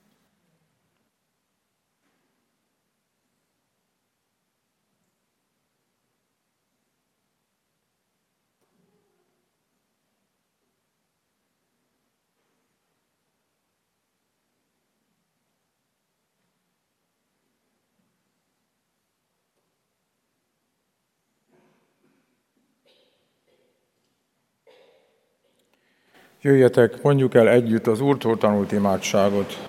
[26.44, 29.68] Jöjjetek, mondjuk el együtt az Úrtól tanult imádságot.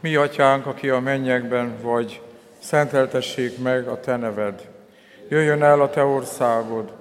[0.00, 2.20] Mi, atyánk, aki a mennyekben vagy,
[2.58, 4.68] szenteltessék meg a te neved.
[5.28, 6.92] Jöjjön el a te országod,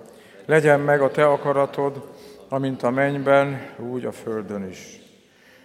[0.46, 2.10] legyen meg a te akaratod,
[2.48, 5.00] amint a mennyben, úgy a földön is.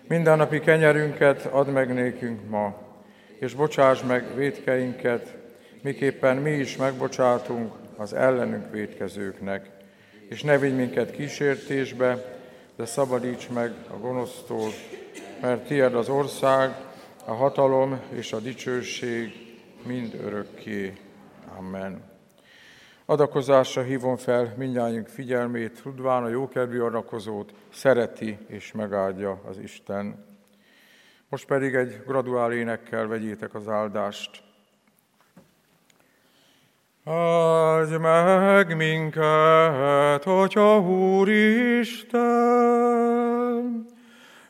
[0.08, 2.74] Minden napi kenyerünket add meg nékünk ma,
[3.38, 5.34] és bocsáss meg védkeinket,
[5.82, 9.70] miképpen mi is megbocsátunk az ellenünk védkezőknek.
[10.28, 12.33] És ne vigy minket kísértésbe,
[12.76, 14.70] de szabadíts meg a gonosztól,
[15.40, 16.76] mert tied az ország,
[17.24, 19.32] a hatalom és a dicsőség
[19.86, 20.92] mind örökké.
[21.58, 22.12] Amen.
[23.06, 30.24] Adakozásra hívom fel mindjárt figyelmét, tudván a jókedvű adakozót szereti és megáldja az Isten.
[31.28, 34.42] Most pedig egy graduál énekkel vegyétek az áldást.
[37.06, 42.22] Áldj meg minket, Atya Úristen!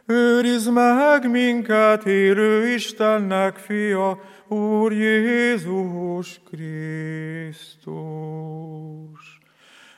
[0.06, 7.92] Őrizd meg minket, élő Istennek fia, Úr Jézus Krisztus!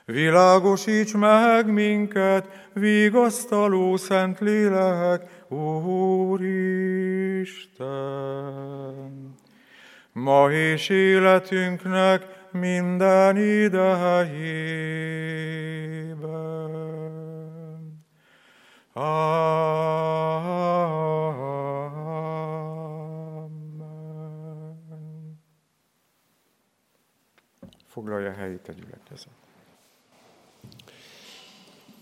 [0.05, 6.57] Világosíts meg minket, vigasztaló Szent Lélek, Úristen!
[10.11, 14.37] Ma és életünknek minden idejében.
[18.93, 20.37] Amen.
[27.87, 29.27] Foglalja helyét a gyülekezet.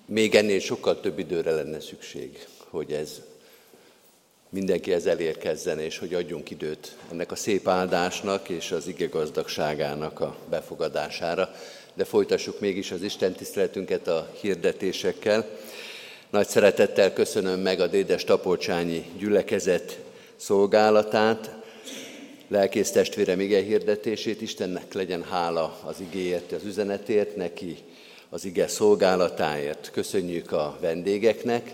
[0.06, 3.22] Még ennél sokkal több időre lenne szükség, hogy ez
[4.50, 10.36] mindenkihez elérkezzen, és hogy adjunk időt ennek a szép áldásnak és az ige gazdagságának a
[10.50, 11.56] befogadására.
[11.94, 15.48] De folytassuk mégis az Isten tiszteletünket a hirdetésekkel.
[16.30, 20.00] Nagy szeretettel köszönöm meg a Dédes Tapolcsányi gyülekezet
[20.36, 21.56] szolgálatát,
[22.48, 27.78] lelkész testvérem ige hirdetését, Istennek legyen hála az igéért, az üzenetért, neki
[28.30, 29.90] az ige szolgálatáért.
[29.94, 31.74] Köszönjük a vendégeknek,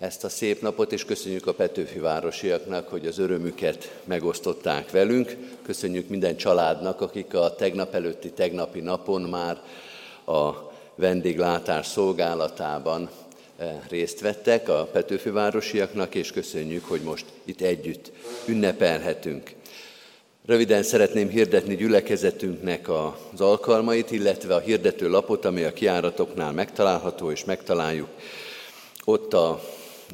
[0.00, 5.36] ezt a szép napot, és köszönjük a Petőfi városiaknak, hogy az örömüket megosztották velünk.
[5.62, 9.62] Köszönjük minden családnak, akik a tegnap előtti tegnapi napon már
[10.26, 13.10] a vendéglátás szolgálatában
[13.56, 18.12] eh, részt vettek a Petőfi városiaknak, és köszönjük, hogy most itt együtt
[18.46, 19.54] ünnepelhetünk.
[20.46, 27.44] Röviden szeretném hirdetni gyülekezetünknek az alkalmait, illetve a hirdető lapot, ami a kiáratoknál megtalálható, és
[27.44, 28.08] megtaláljuk
[29.04, 29.60] ott a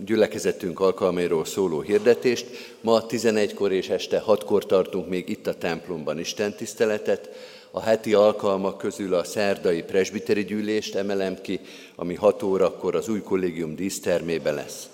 [0.05, 2.47] gyülekezetünk alkalmairól szóló hirdetést.
[2.80, 7.30] Ma 11-kor és este 6-kor tartunk még itt a templomban Isten tiszteletet.
[7.70, 11.61] A heti alkalmak közül a szerdai presbiteri gyűlést emelem ki,
[11.94, 14.88] ami 6 órakor az új kollégium dísztermébe lesz.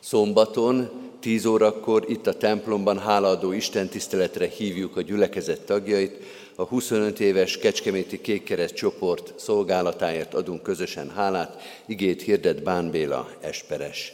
[0.00, 0.90] Szombaton
[1.20, 6.16] 10 órakor itt a templomban hálaadó Isten tiszteletre hívjuk a gyülekezet tagjait,
[6.54, 14.12] a 25 éves Kecskeméti Kékkereszt csoport szolgálatáért adunk közösen hálát, igét hirdet Bán Béla Esperes.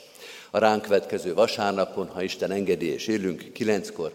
[0.55, 4.12] A ránk vetkező vasárnapon, ha Isten engedi és élünk, 9-kor,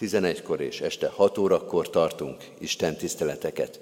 [0.00, 3.78] 11-kor és este 6 órakor tartunk Isten tiszteleteket.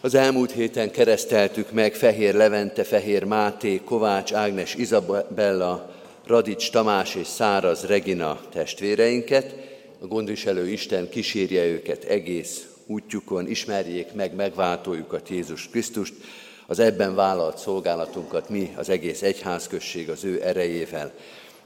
[0.00, 5.94] Az elmúlt héten kereszteltük meg Fehér Levente, Fehér Máté, Kovács Ágnes, Izabella,
[6.26, 9.54] Radics Tamás és Száraz Regina testvéreinket.
[10.00, 16.14] A gondviselő Isten kísérje őket egész útjukon, ismerjék meg megváltójukat Jézus Krisztust,
[16.66, 21.12] az ebben vállalt szolgálatunkat mi, az egész egyházközség az ő erejével,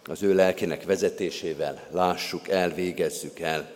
[0.06, 3.70] az ő lelkének vezetésével lássuk el, végezzük el.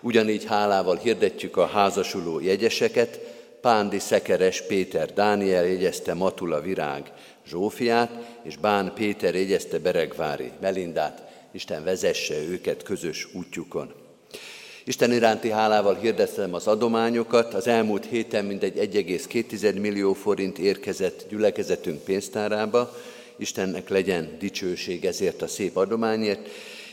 [0.00, 3.20] Ugyanígy hálával hirdetjük a házasuló jegyeseket,
[3.60, 7.12] Pándi Szekeres Péter Dániel jegyezte Matula Virág
[7.46, 8.10] Zsófiát,
[8.42, 14.01] és Bán Péter jegyezte Beregvári Melindát, Isten vezesse őket közös útjukon.
[14.84, 17.54] Isten iránti hálával hirdettem az adományokat.
[17.54, 22.96] Az elmúlt héten mindegy 1,2 millió forint érkezett gyülekezetünk pénztárába.
[23.36, 26.48] Istennek legyen dicsőség ezért a szép adományért,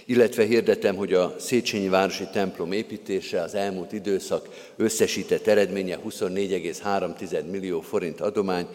[0.05, 7.81] illetve hirdetem, hogy a Széchenyi Városi templom építése az elmúlt időszak összesített eredménye 24,3 millió
[7.81, 8.67] forint adomány,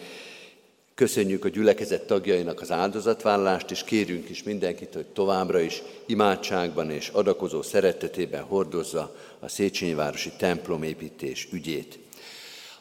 [0.94, 7.08] Köszönjük a gyülekezet tagjainak az áldozatvállalást, és kérünk is mindenkit, hogy továbbra is imádságban és
[7.08, 11.98] adakozó szeretetében hordozza a Széchenyi Városi templomépítés ügyét.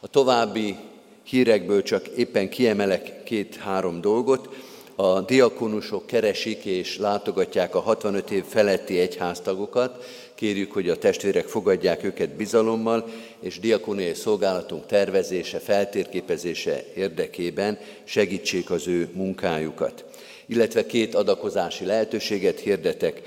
[0.00, 0.76] A további
[1.22, 4.48] hírekből csak éppen kiemelek két-három dolgot.
[4.96, 10.04] A diakonusok keresik és látogatják a 65 év feletti egyháztagokat,
[10.34, 13.08] Kérjük, hogy a testvérek fogadják őket bizalommal,
[13.40, 20.04] és diakóniai szolgálatunk tervezése, feltérképezése érdekében segítsék az ő munkájukat.
[20.46, 23.22] Illetve két adakozási lehetőséget hirdetek,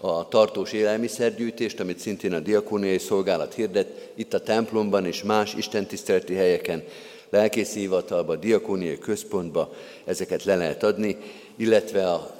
[0.00, 6.34] a tartós élelmiszergyűjtést, amit szintén a diakóniai szolgálat hirdet, itt a templomban és más istentiszteleti
[6.34, 6.82] helyeken,
[7.30, 11.16] lelkészi hivatalba, diakóniai központba ezeket le lehet adni,
[11.56, 12.37] illetve a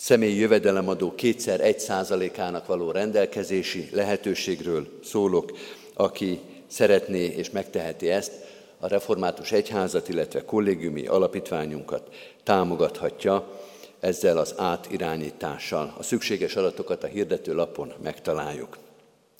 [0.00, 5.58] személyi jövedelemadó kétszer egy százalékának való rendelkezési lehetőségről szólok,
[5.94, 8.32] aki szeretné és megteheti ezt,
[8.78, 12.08] a református egyházat, illetve kollégiumi alapítványunkat
[12.42, 13.60] támogathatja
[14.00, 15.94] ezzel az átirányítással.
[15.98, 18.78] A szükséges adatokat a hirdető lapon megtaláljuk.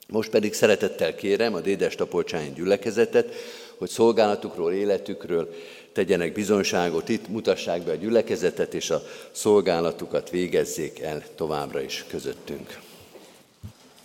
[0.09, 3.35] Most pedig szeretettel kérem a Dédes Tapolcsányi gyülekezetet,
[3.79, 5.55] hogy szolgálatukról, életükről
[5.93, 12.79] tegyenek bizonyságot itt, mutassák be a gyülekezetet, és a szolgálatukat végezzék el továbbra is közöttünk.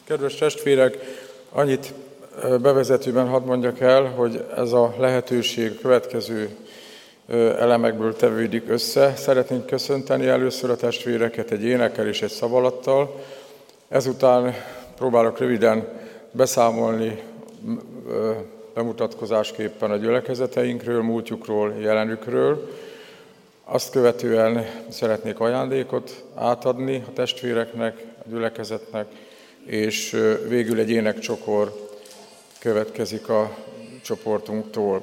[0.03, 0.97] Kedves testvérek,
[1.51, 1.93] annyit
[2.61, 6.49] bevezetőben hadd mondjak el, hogy ez a lehetőség következő
[7.59, 9.15] elemekből tevődik össze.
[9.15, 13.23] Szeretnénk köszönteni először a testvéreket egy énekel és egy szavalattal.
[13.87, 14.53] Ezután
[14.97, 15.87] próbálok röviden
[16.31, 17.21] beszámolni
[18.75, 22.69] bemutatkozásképpen a gyülekezeteinkről, múltjukról, jelenükről.
[23.63, 29.07] Azt követően szeretnék ajándékot átadni a testvéreknek, a gyülekezetnek,
[29.65, 30.17] és
[30.47, 31.73] végül egy énekcsokor
[32.59, 33.55] következik a
[34.01, 35.01] csoportunktól.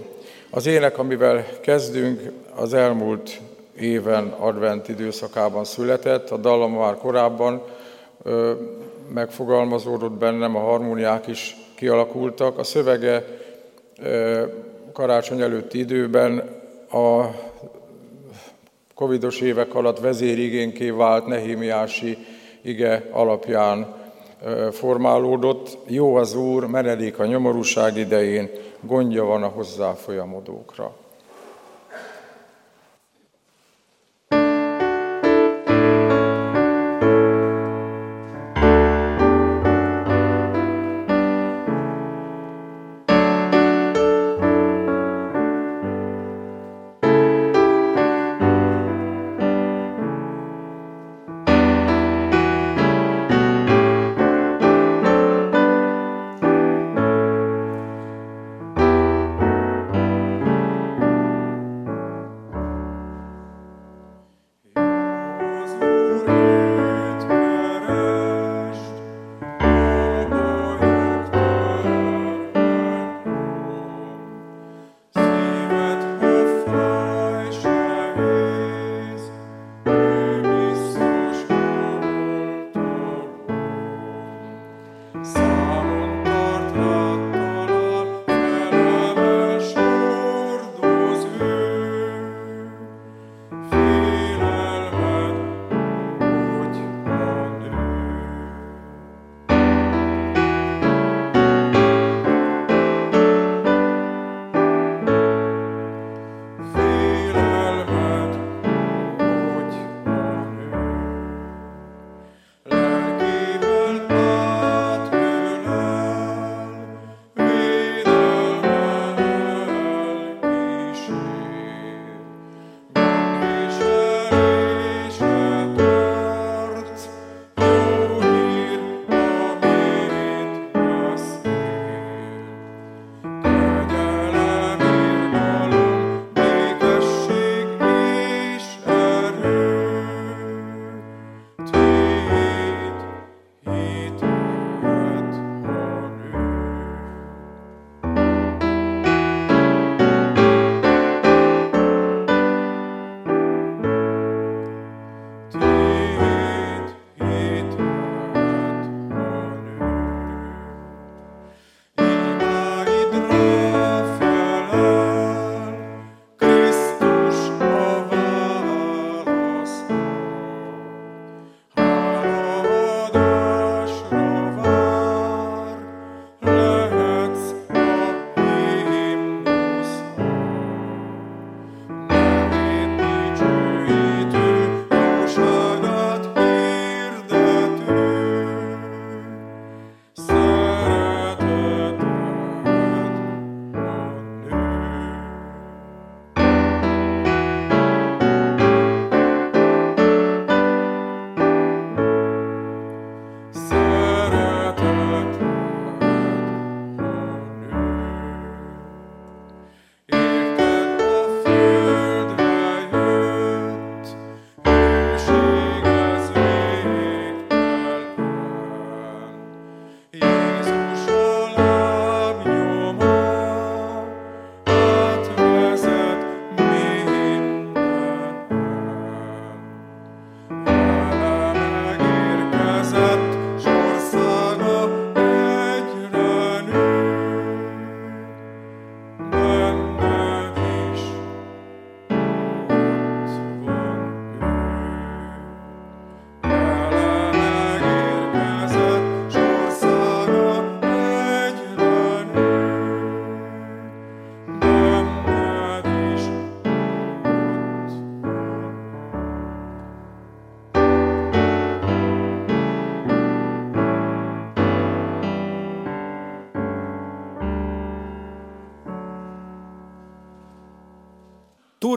[0.50, 2.20] Az ének, amivel kezdünk,
[2.54, 3.40] az elmúlt
[3.76, 7.62] éven advent időszakában született, a dallam már korábban
[9.14, 12.58] megfogalmazódott bennem, a harmóniák is kialakultak.
[12.58, 13.40] A szövege
[14.92, 16.38] karácsony előtti időben
[16.90, 17.30] a
[18.94, 22.18] covidos évek alatt vezérigénké vált Nehémiási
[22.62, 23.94] ige alapján
[24.70, 25.78] formálódott.
[25.86, 28.50] Jó az Úr, menedék a nyomorúság idején,
[28.80, 31.01] gondja van a hozzáfolyamodókra.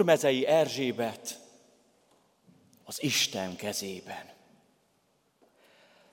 [0.06, 1.40] Turmezei Erzsébet
[2.84, 4.30] az Isten kezében.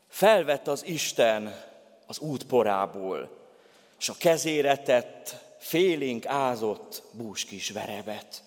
[0.08, 1.64] Felvett az Isten
[2.06, 3.30] az útporából,
[3.98, 8.42] és a kezére tett félénk ázott búskis verebet.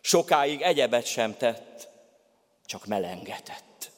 [0.00, 1.88] Sokáig egyebet sem tett,
[2.64, 3.90] csak melengetett.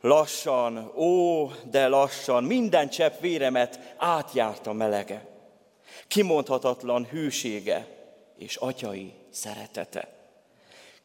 [0.00, 5.28] Lassan, ó, de lassan, minden csepp véremet átjárta melege.
[6.08, 7.86] Kimondhatatlan hűsége
[8.36, 10.08] és atyai szeretete.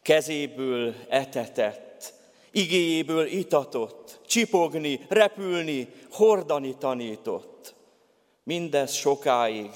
[0.02, 2.14] Kezéből etetett,
[2.52, 7.74] igéjéből itatott, csipogni, repülni, hordani tanított.
[8.44, 9.72] Mindez sokáig,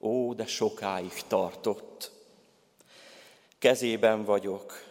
[0.00, 2.10] ó, de sokáig tartott.
[3.58, 4.84] Kezében vagyok,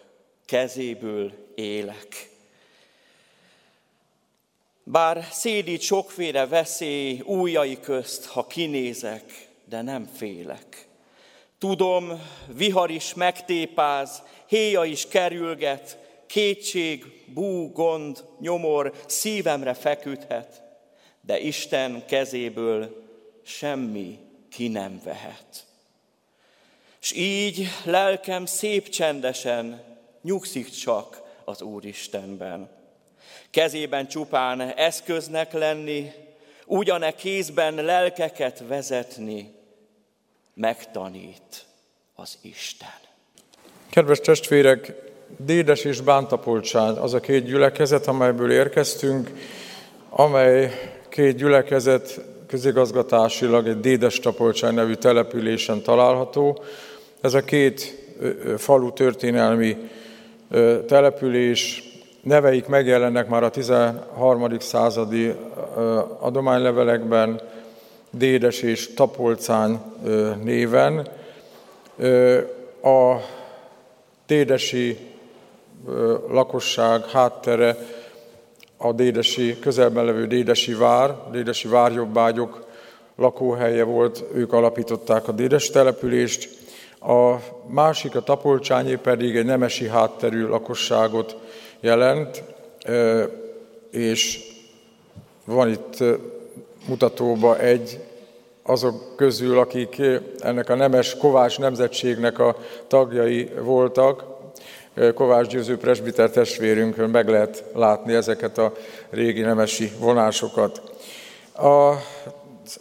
[0.45, 2.29] kezéből élek.
[4.83, 10.88] Bár szédít sokféle veszély újai közt, ha kinézek, de nem félek.
[11.59, 15.97] Tudom, vihar is megtépáz, héja is kerülget,
[16.27, 20.61] kétség, bú, gond, nyomor szívemre feküdhet,
[21.21, 23.07] de Isten kezéből
[23.43, 24.19] semmi
[24.51, 25.65] ki nem vehet.
[27.01, 29.83] És így lelkem szép csendesen
[30.21, 32.69] nyugszik csak az Úristenben.
[33.49, 36.11] Kezében csupán eszköznek lenni,
[36.65, 39.58] ugyane kézben lelkeket vezetni,
[40.59, 41.65] megtanít
[42.15, 42.99] az Isten.
[43.89, 44.93] Kedves testvérek,
[45.37, 49.31] Dédes és Bántapolcsány az a két gyülekezet, amelyből érkeztünk,
[50.09, 50.71] amely
[51.09, 56.63] két gyülekezet közigazgatásilag egy Dédes Tapolcsány nevű településen található.
[57.21, 57.97] Ez a két
[58.57, 59.77] falu történelmi
[60.87, 61.83] település,
[62.21, 64.59] neveik megjelennek már a 13.
[64.59, 65.35] századi
[66.19, 67.41] adománylevelekben,
[68.11, 69.79] Dédes és Tapolcány
[70.43, 71.07] néven.
[72.83, 73.15] A
[74.27, 74.97] dédesi
[76.29, 77.77] lakosság háttere
[78.77, 82.67] a dédesi, közelben levő dédesi vár, dédesi várjobbágyok
[83.15, 86.49] lakóhelye volt, ők alapították a dédes települést.
[86.99, 87.35] A
[87.67, 91.37] másik, a Tapolcsányi pedig egy nemesi hátterű lakosságot
[91.79, 92.43] jelent,
[93.91, 94.39] és
[95.45, 96.03] van itt
[96.89, 97.99] mutatóba egy
[98.63, 100.01] azok közül, akik
[100.39, 102.55] ennek a nemes Kovács nemzetségnek a
[102.87, 104.23] tagjai voltak,
[105.13, 108.73] Kovács Győző presbiter testvérünkön meg lehet látni ezeket a
[109.09, 110.81] régi nemesi vonásokat.
[111.53, 111.93] A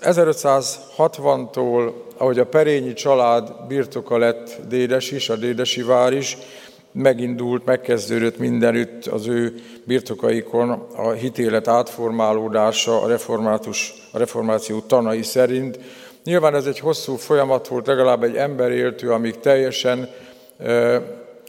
[0.01, 6.37] 1560-tól, ahogy a Perényi család birtoka lett Dédes is, a Dédesi vár is,
[6.99, 15.79] megindult, megkezdődött mindenütt az ő birtokaikon a hitélet átformálódása a, református, a reformáció tanai szerint.
[16.25, 20.09] Nyilván ez egy hosszú folyamat volt, legalább egy ember éltő, amíg teljesen
[20.59, 21.03] e,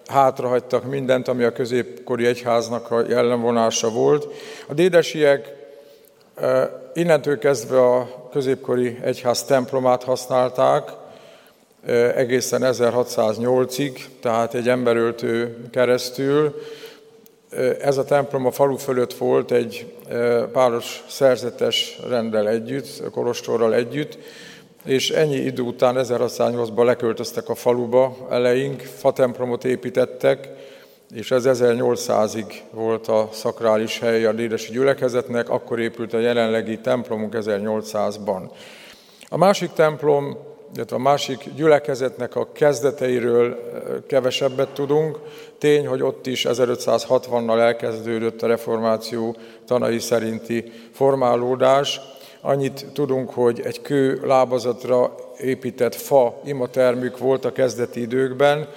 [0.07, 4.27] hátrahagytak mindent, ami a középkori egyháznak a jellemvonása volt.
[4.67, 5.53] A dédesiek
[6.35, 10.89] e, innentől kezdve a középkori egyház templomát használták,
[12.15, 16.61] egészen 1608-ig, tehát egy emberöltő keresztül.
[17.81, 19.93] Ez a templom a falu fölött volt egy
[20.51, 24.17] páros szerzetes rendel együtt, kolostorral együtt,
[24.85, 30.49] és ennyi idő után 1608-ban leköltöztek a faluba eleink, templomot építettek,
[31.15, 37.35] és ez 1800-ig volt a szakrális hely a Dédesi gyülekezetnek, akkor épült a jelenlegi templomunk
[37.39, 38.41] 1800-ban.
[39.29, 40.37] A másik templom
[40.75, 43.57] illetve a másik gyülekezetnek a kezdeteiről
[44.07, 45.19] kevesebbet tudunk.
[45.57, 49.35] Tény, hogy ott is 1560-nal elkezdődött a reformáció
[49.67, 52.01] tanai szerinti formálódás.
[52.41, 58.67] Annyit tudunk, hogy egy kő lábazatra épített fa imatermük volt a kezdeti időkben,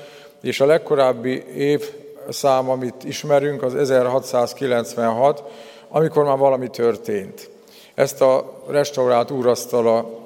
[0.43, 5.43] és a legkorábbi évszám, amit ismerünk, az 1696,
[5.89, 7.51] amikor már valami történt.
[7.95, 10.22] Ezt a restaurált úrasztala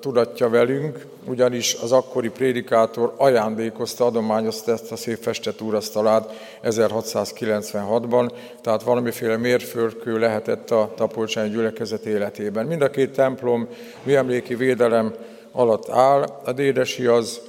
[0.00, 6.30] tudatja velünk, ugyanis az akkori prédikátor ajándékozta, adományozta ezt a szép festett úrasztalát
[6.64, 12.66] 1696-ban, tehát valamiféle mérföldkő lehetett a Tapolcsányi gyülekezet életében.
[12.66, 13.68] Mind a két templom
[14.02, 15.14] műemléki védelem
[15.52, 16.22] alatt áll.
[16.44, 17.40] A Dédesi az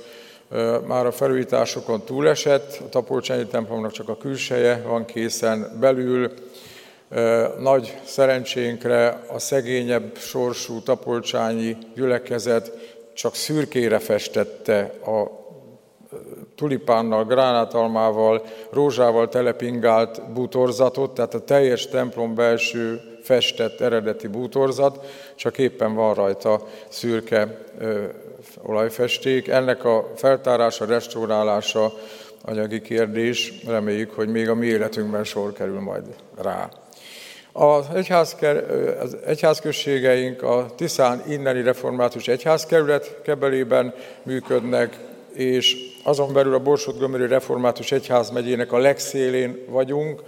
[0.87, 6.31] már a felújításokon túlesett, a Tapolcsányi templomnak csak a külseje van készen, belül
[7.59, 12.71] nagy szerencsénkre a szegényebb sorsú tapolcsányi gyülekezet
[13.13, 15.41] csak szürkére festette a
[16.55, 25.05] tulipánnal, gránátalmával, rózsával telepingált bútorzatot, tehát a teljes templom belső festett eredeti bútorzat,
[25.35, 28.03] csak éppen van rajta szürke ö,
[28.63, 29.47] olajfesték.
[29.47, 31.93] Ennek a feltárása, restaurálása
[32.41, 36.03] anyagi kérdés, reméljük, hogy még a mi életünkben sor kerül majd
[36.41, 36.69] rá.
[37.55, 43.93] Az, egyházker, az egyházközségeink a Tiszán inneni református egyházkerület kebelében
[44.23, 44.97] működnek,
[45.33, 50.23] és azon belül a Borsod-Gömöri Református Egyházmegyének a legszélén vagyunk,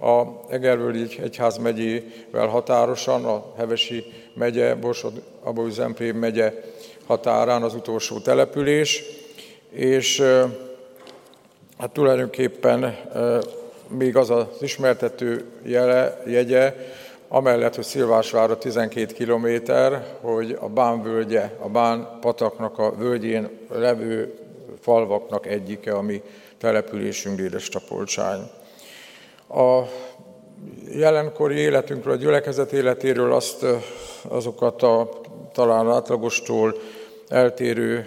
[0.00, 4.04] a Egervölgyi Egyház megyével határosan, a Hevesi
[4.34, 6.52] megye, Borsod, Abaúj Zemplén megye
[7.06, 9.02] határán az utolsó település,
[9.70, 10.22] és
[11.78, 12.98] hát tulajdonképpen
[13.98, 16.74] még az az ismertető jele, jegye,
[17.28, 24.34] amellett, hogy Szilvásvára 12 kilométer, hogy a Bán völgye, a Bán pataknak a völgyén levő
[24.80, 26.22] falvaknak egyike, ami
[26.58, 28.40] településünk Dédes Tapolcsány.
[29.48, 29.82] A
[30.92, 33.66] jelenkori életünkről, a gyülekezet életéről azt,
[34.28, 35.08] azokat a
[35.52, 36.74] talán átlagostól
[37.28, 38.06] eltérő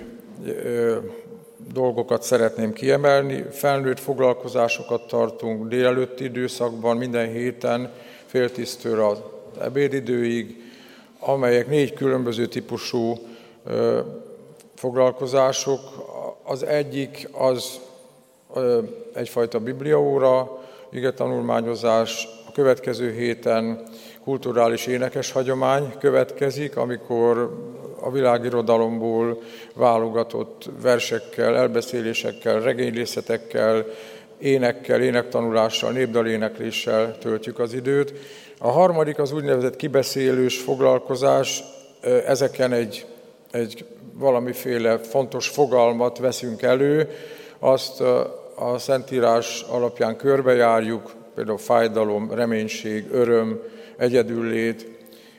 [1.71, 3.45] dolgokat szeretném kiemelni.
[3.51, 7.91] Felnőtt foglalkozásokat tartunk délelőtti időszakban, minden héten
[8.25, 9.21] fél tíztől az
[9.61, 10.71] ebédidőig,
[11.19, 13.17] amelyek négy különböző típusú
[14.75, 15.79] foglalkozások.
[16.43, 17.79] Az egyik az
[19.13, 20.61] egyfajta bibliaóra,
[21.15, 23.83] tanulmányozás, a következő héten
[24.23, 27.57] kulturális énekes hagyomány következik, amikor
[28.03, 29.41] a világirodalomból
[29.75, 33.85] válogatott versekkel, elbeszélésekkel, regényrészetekkel,
[34.37, 38.13] énekkel, énektanulással, népdalénekléssel töltjük az időt.
[38.59, 41.63] A harmadik az úgynevezett kibeszélős foglalkozás,
[42.25, 43.05] ezeken egy,
[43.51, 47.09] egy valamiféle fontos fogalmat veszünk elő,
[47.59, 48.01] azt
[48.55, 53.61] a Szentírás alapján körbejárjuk, például fájdalom, reménység, öröm,
[53.97, 54.87] egyedüllét,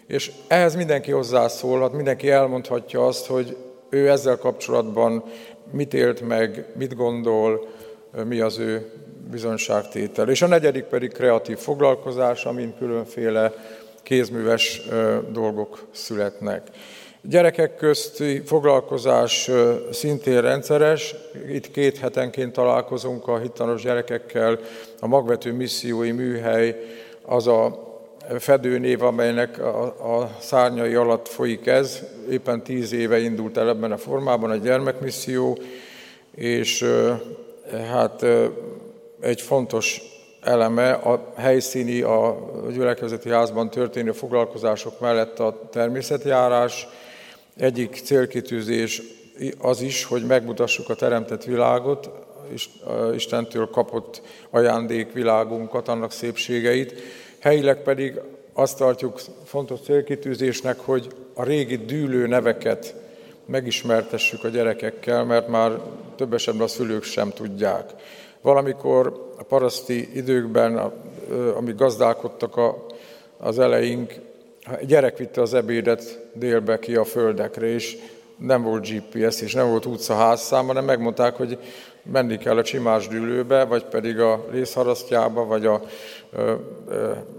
[0.07, 3.57] és ehhez mindenki hozzászólhat, mindenki elmondhatja azt, hogy
[3.91, 5.25] ő ezzel kapcsolatban
[5.71, 7.69] mit élt meg, mit gondol,
[8.25, 8.91] mi az ő
[9.31, 10.29] bizonyságtétel.
[10.29, 13.53] És a negyedik pedig kreatív foglalkozás, amin különféle
[14.03, 14.83] kézműves
[15.33, 16.63] dolgok születnek.
[17.23, 19.51] Gyerekek közti foglalkozás
[19.91, 21.15] szintén rendszeres,
[21.49, 24.59] itt két hetenként találkozunk a hittanos gyerekekkel,
[25.01, 26.77] a magvető missziói műhely
[27.23, 27.94] az a
[28.39, 29.85] fedőnév, amelynek a,
[30.21, 32.03] a szárnyai alatt folyik ez.
[32.31, 35.59] Éppen tíz éve indult el ebben a formában a gyermekmisszió,
[36.35, 36.85] és
[37.91, 38.25] hát
[39.21, 40.01] egy fontos
[40.41, 46.89] eleme a helyszíni, a gyülekezeti házban történő foglalkozások mellett a természetjárás.
[47.57, 49.03] Egyik célkitűzés
[49.59, 52.11] az is, hogy megmutassuk a teremtett világot,
[53.15, 56.95] Istentől kapott ajándékvilágunkat, annak szépségeit,
[57.45, 58.21] Helyileg pedig
[58.53, 62.95] azt tartjuk fontos célkitűzésnek, hogy a régi dűlő neveket
[63.47, 65.81] megismertessük a gyerekekkel, mert már
[66.17, 67.91] több esetben a szülők sem tudják.
[68.41, 70.93] Valamikor a paraszti időkben,
[71.57, 72.87] amíg gazdálkodtak a,
[73.39, 74.15] az eleink,
[74.67, 77.97] a gyerek vitte az ebédet délbe ki a földekre, és
[78.37, 81.59] nem volt GPS, és nem volt utca házszám, hanem megmondták, hogy
[82.13, 85.83] menni kell a csimás dűlőbe, vagy pedig a részharasztjába, vagy a
[86.33, 86.55] ö,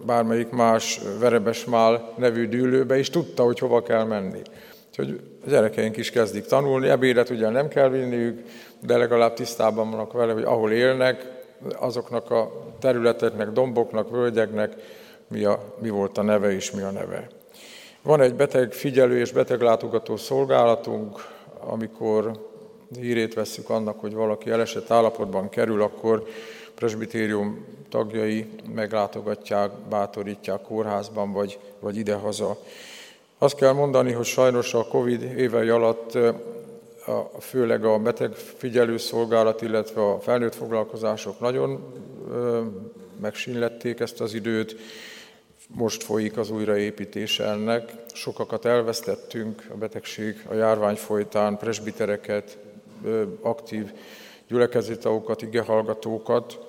[0.05, 4.41] bármelyik más verebesmál nevű dűlőbe, és tudta, hogy hova kell menni.
[4.89, 8.41] Úgyhogy a gyerekeink is kezdik tanulni, ebédet ugye nem kell vinniük,
[8.80, 11.34] de legalább tisztában vannak vele, hogy ahol élnek,
[11.80, 14.74] azoknak a területeknek, domboknak, völgyeknek
[15.28, 17.28] mi, a, mi volt a neve és mi a neve.
[18.01, 21.26] Van egy beteg figyelő és beteglátogató szolgálatunk,
[21.59, 22.32] amikor
[23.00, 26.28] hírét vesszük annak, hogy valaki elesett állapotban kerül, akkor
[26.76, 32.58] presbitérium tagjai meglátogatják, bátorítják kórházban, vagy, vagy idehaza.
[33.38, 36.16] Azt kell mondani, hogy sajnos a Covid évei alatt
[37.06, 41.94] a, főleg a beteg figyelőszolgálat, illetve a felnőtt foglalkozások nagyon
[43.22, 44.76] megsínlették ezt az időt,
[45.68, 47.94] most folyik az újraépítése ennek.
[48.14, 52.58] Sokakat elvesztettünk a betegség, a járvány folytán, presbitereket,
[53.41, 53.91] aktív
[54.47, 56.60] gyülekezetagokat, igehallgatókat.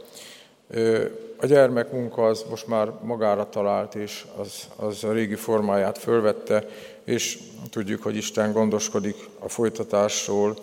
[1.36, 6.68] A gyermekmunka az most már magára talált, és az, az a régi formáját fölvette,
[7.04, 7.38] és
[7.70, 10.56] tudjuk, hogy Isten gondoskodik a folytatásról,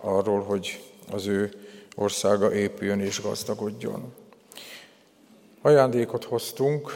[0.00, 0.80] arról, hogy
[1.12, 1.52] az ő
[1.96, 4.12] országa épüljön és gazdagodjon.
[5.62, 6.90] Ajándékot hoztunk.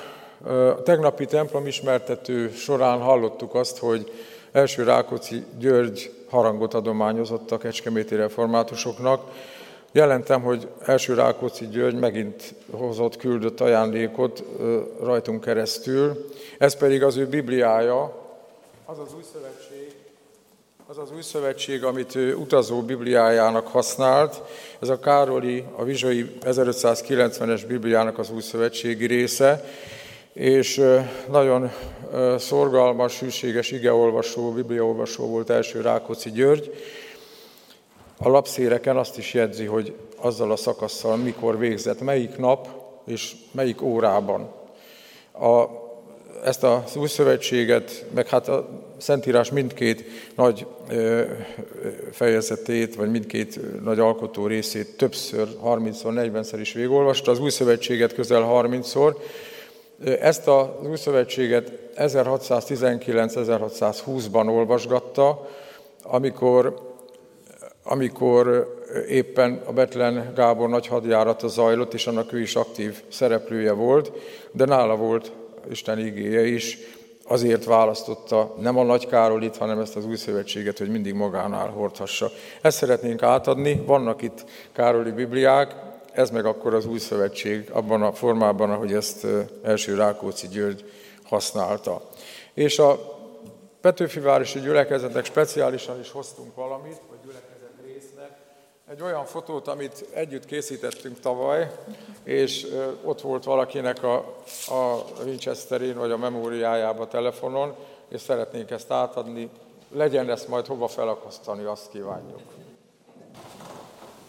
[0.75, 4.13] A tegnapi templom ismertető során hallottuk azt, hogy
[4.53, 9.23] első Rákóczi György harangot adományozott a kecskeméti reformátusoknak.
[9.93, 14.45] Jelentem, hogy első Rákóczi György megint hozott, küldött ajándékot
[15.03, 16.31] rajtunk keresztül.
[16.59, 18.21] Ez pedig az ő Bibliája,
[18.85, 19.95] az az új szövetség,
[20.87, 24.43] az az új szövetség, amit ő utazó Bibliájának használt.
[24.79, 29.65] Ez a Károli, a Vizsai 1590-es Bibliának az új szövetségi része,
[30.33, 30.83] és
[31.31, 31.71] nagyon
[32.39, 36.71] szorgalmas, hűséges igeolvasó, bibliaolvasó volt első Rákóczi György,
[38.23, 42.69] a lapszéreken azt is jegyzi, hogy azzal a szakasszal mikor végzett, melyik nap
[43.07, 44.53] és melyik órában.
[45.33, 45.65] A,
[46.45, 48.69] ezt az új szövetséget, meg hát a
[48.99, 50.05] Szentírás mindkét
[50.35, 50.67] nagy
[52.13, 58.49] fejezetét, vagy mindkét nagy alkotó részét többször, 30-szor, 40-szer is végolvasta, az új szövetséget közel
[58.51, 59.15] 30-szor.
[60.05, 65.49] Ezt az új szövetséget 1619-1620-ban olvasgatta,
[66.03, 66.89] amikor
[67.83, 68.79] amikor
[69.09, 74.13] éppen a Betlen Gábor nagy hadjárata zajlott, és annak ő is aktív szereplője volt,
[74.53, 75.33] de nála volt
[75.71, 76.79] Isten igéje is,
[77.25, 82.31] azért választotta nem a Nagy Károlit, hanem ezt az új szövetséget, hogy mindig magánál hordhassa.
[82.63, 85.75] Ezt szeretnénk átadni, vannak itt Károli Bibliák,
[86.13, 89.27] ez meg akkor az új szövetség abban a formában, ahogy ezt
[89.63, 90.93] első Rákóczi György
[91.25, 92.09] használta.
[92.55, 93.19] És a
[93.81, 97.51] Petőfivárosi gyülekezetnek speciálisan is hoztunk valamit, vagy gyülekezet
[98.91, 101.71] egy olyan fotót, amit együtt készítettünk tavaly,
[102.23, 102.67] és
[103.05, 104.17] ott volt valakinek a,
[104.69, 107.75] a Winchesterén vagy a memóriájába telefonon,
[108.09, 109.49] és szeretnénk ezt átadni.
[109.93, 112.41] Legyen ezt majd hova felakasztani, azt kívánjuk.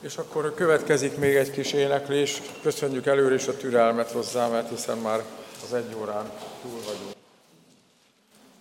[0.02, 2.42] És akkor következik még egy kis éneklés.
[2.62, 5.24] Köszönjük előre is a türelmet hozzá, mert hiszen már
[5.64, 6.32] az egy órán
[6.62, 7.16] túl vagyunk.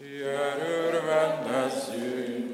[0.01, 0.59] Ilyen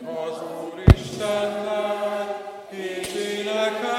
[0.05, 2.28] az Úristennek,
[2.72, 3.95] énekeljünk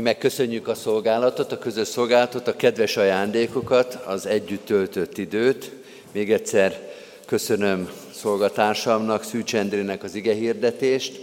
[0.00, 5.72] Mi megköszönjük a szolgálatot, a közös szolgálatot, a kedves ajándékokat, az együtt töltött időt.
[6.12, 6.92] Még egyszer
[7.26, 11.20] köszönöm szolgatársamnak, Szűcs Endrének az ige hirdetést,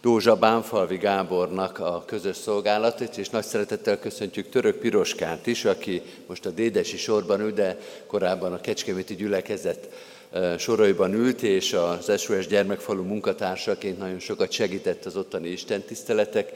[0.00, 6.46] Dózsa Bánfalvi Gábornak a közös szolgálatot, és nagy szeretettel köszöntjük Török Piroskát is, aki most
[6.46, 9.88] a Dédesi sorban ül, de korábban a Kecskeméti gyülekezet
[10.58, 16.52] soraiban ült, és az SOS Gyermekfalu munkatársaként nagyon sokat segített az ottani istentiszteletek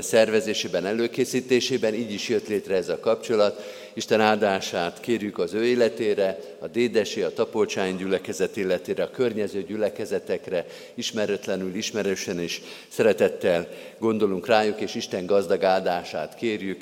[0.00, 3.62] szervezésében, előkészítésében, így is jött létre ez a kapcsolat.
[3.94, 10.66] Isten áldását kérjük az ő életére, a Dédesi, a Tapolcsány gyülekezet életére, a környező gyülekezetekre,
[10.94, 13.68] ismeretlenül, ismerősen és szeretettel
[13.98, 16.80] gondolunk rájuk, és Isten gazdag áldását kérjük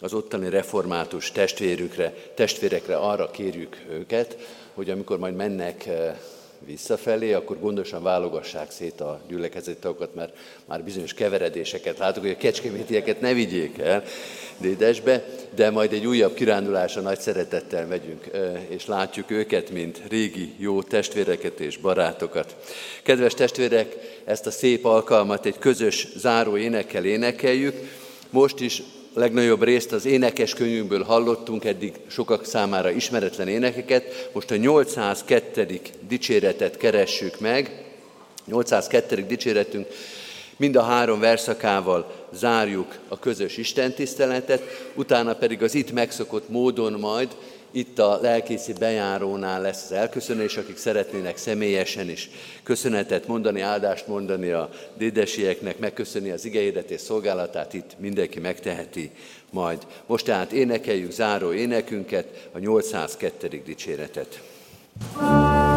[0.00, 4.36] az ottani református testvérükre, testvérekre arra kérjük őket,
[4.74, 5.88] hogy amikor majd mennek
[6.66, 12.36] visszafelé, akkor gondosan válogassák szét a gyülekezeti tagokat, mert már bizonyos keveredéseket látok, hogy a
[12.36, 14.02] kecskemétieket ne vigyék el
[14.58, 15.24] Dédesbe,
[15.54, 18.30] de majd egy újabb kirándulásra nagy szeretettel megyünk,
[18.68, 22.56] és látjuk őket, mint régi jó testvéreket és barátokat.
[23.02, 27.74] Kedves testvérek, ezt a szép alkalmat egy közös záró énekkel énekeljük.
[28.30, 28.82] Most is
[29.14, 35.80] legnagyobb részt az énekes könyvünkből hallottunk, eddig sokak számára ismeretlen énekeket, most a 802.
[36.08, 37.84] dicséretet keressük meg.
[38.46, 39.26] 802.
[39.26, 39.86] dicséretünk
[40.56, 44.62] mind a három verszakával zárjuk a közös istentiszteletet,
[44.94, 47.28] utána pedig az itt megszokott módon majd
[47.72, 52.30] itt a lelkészi bejárónál lesz az elköszönés, akik szeretnének személyesen is
[52.62, 59.10] köszönetet mondani, áldást mondani a dédesieknek, megköszönni az igehirdetés szolgálatát, itt mindenki megteheti
[59.50, 59.86] majd.
[60.06, 63.62] Most tehát énekeljük záró énekünket, a 802.
[63.64, 64.40] dicséretet.
[65.14, 65.71] thank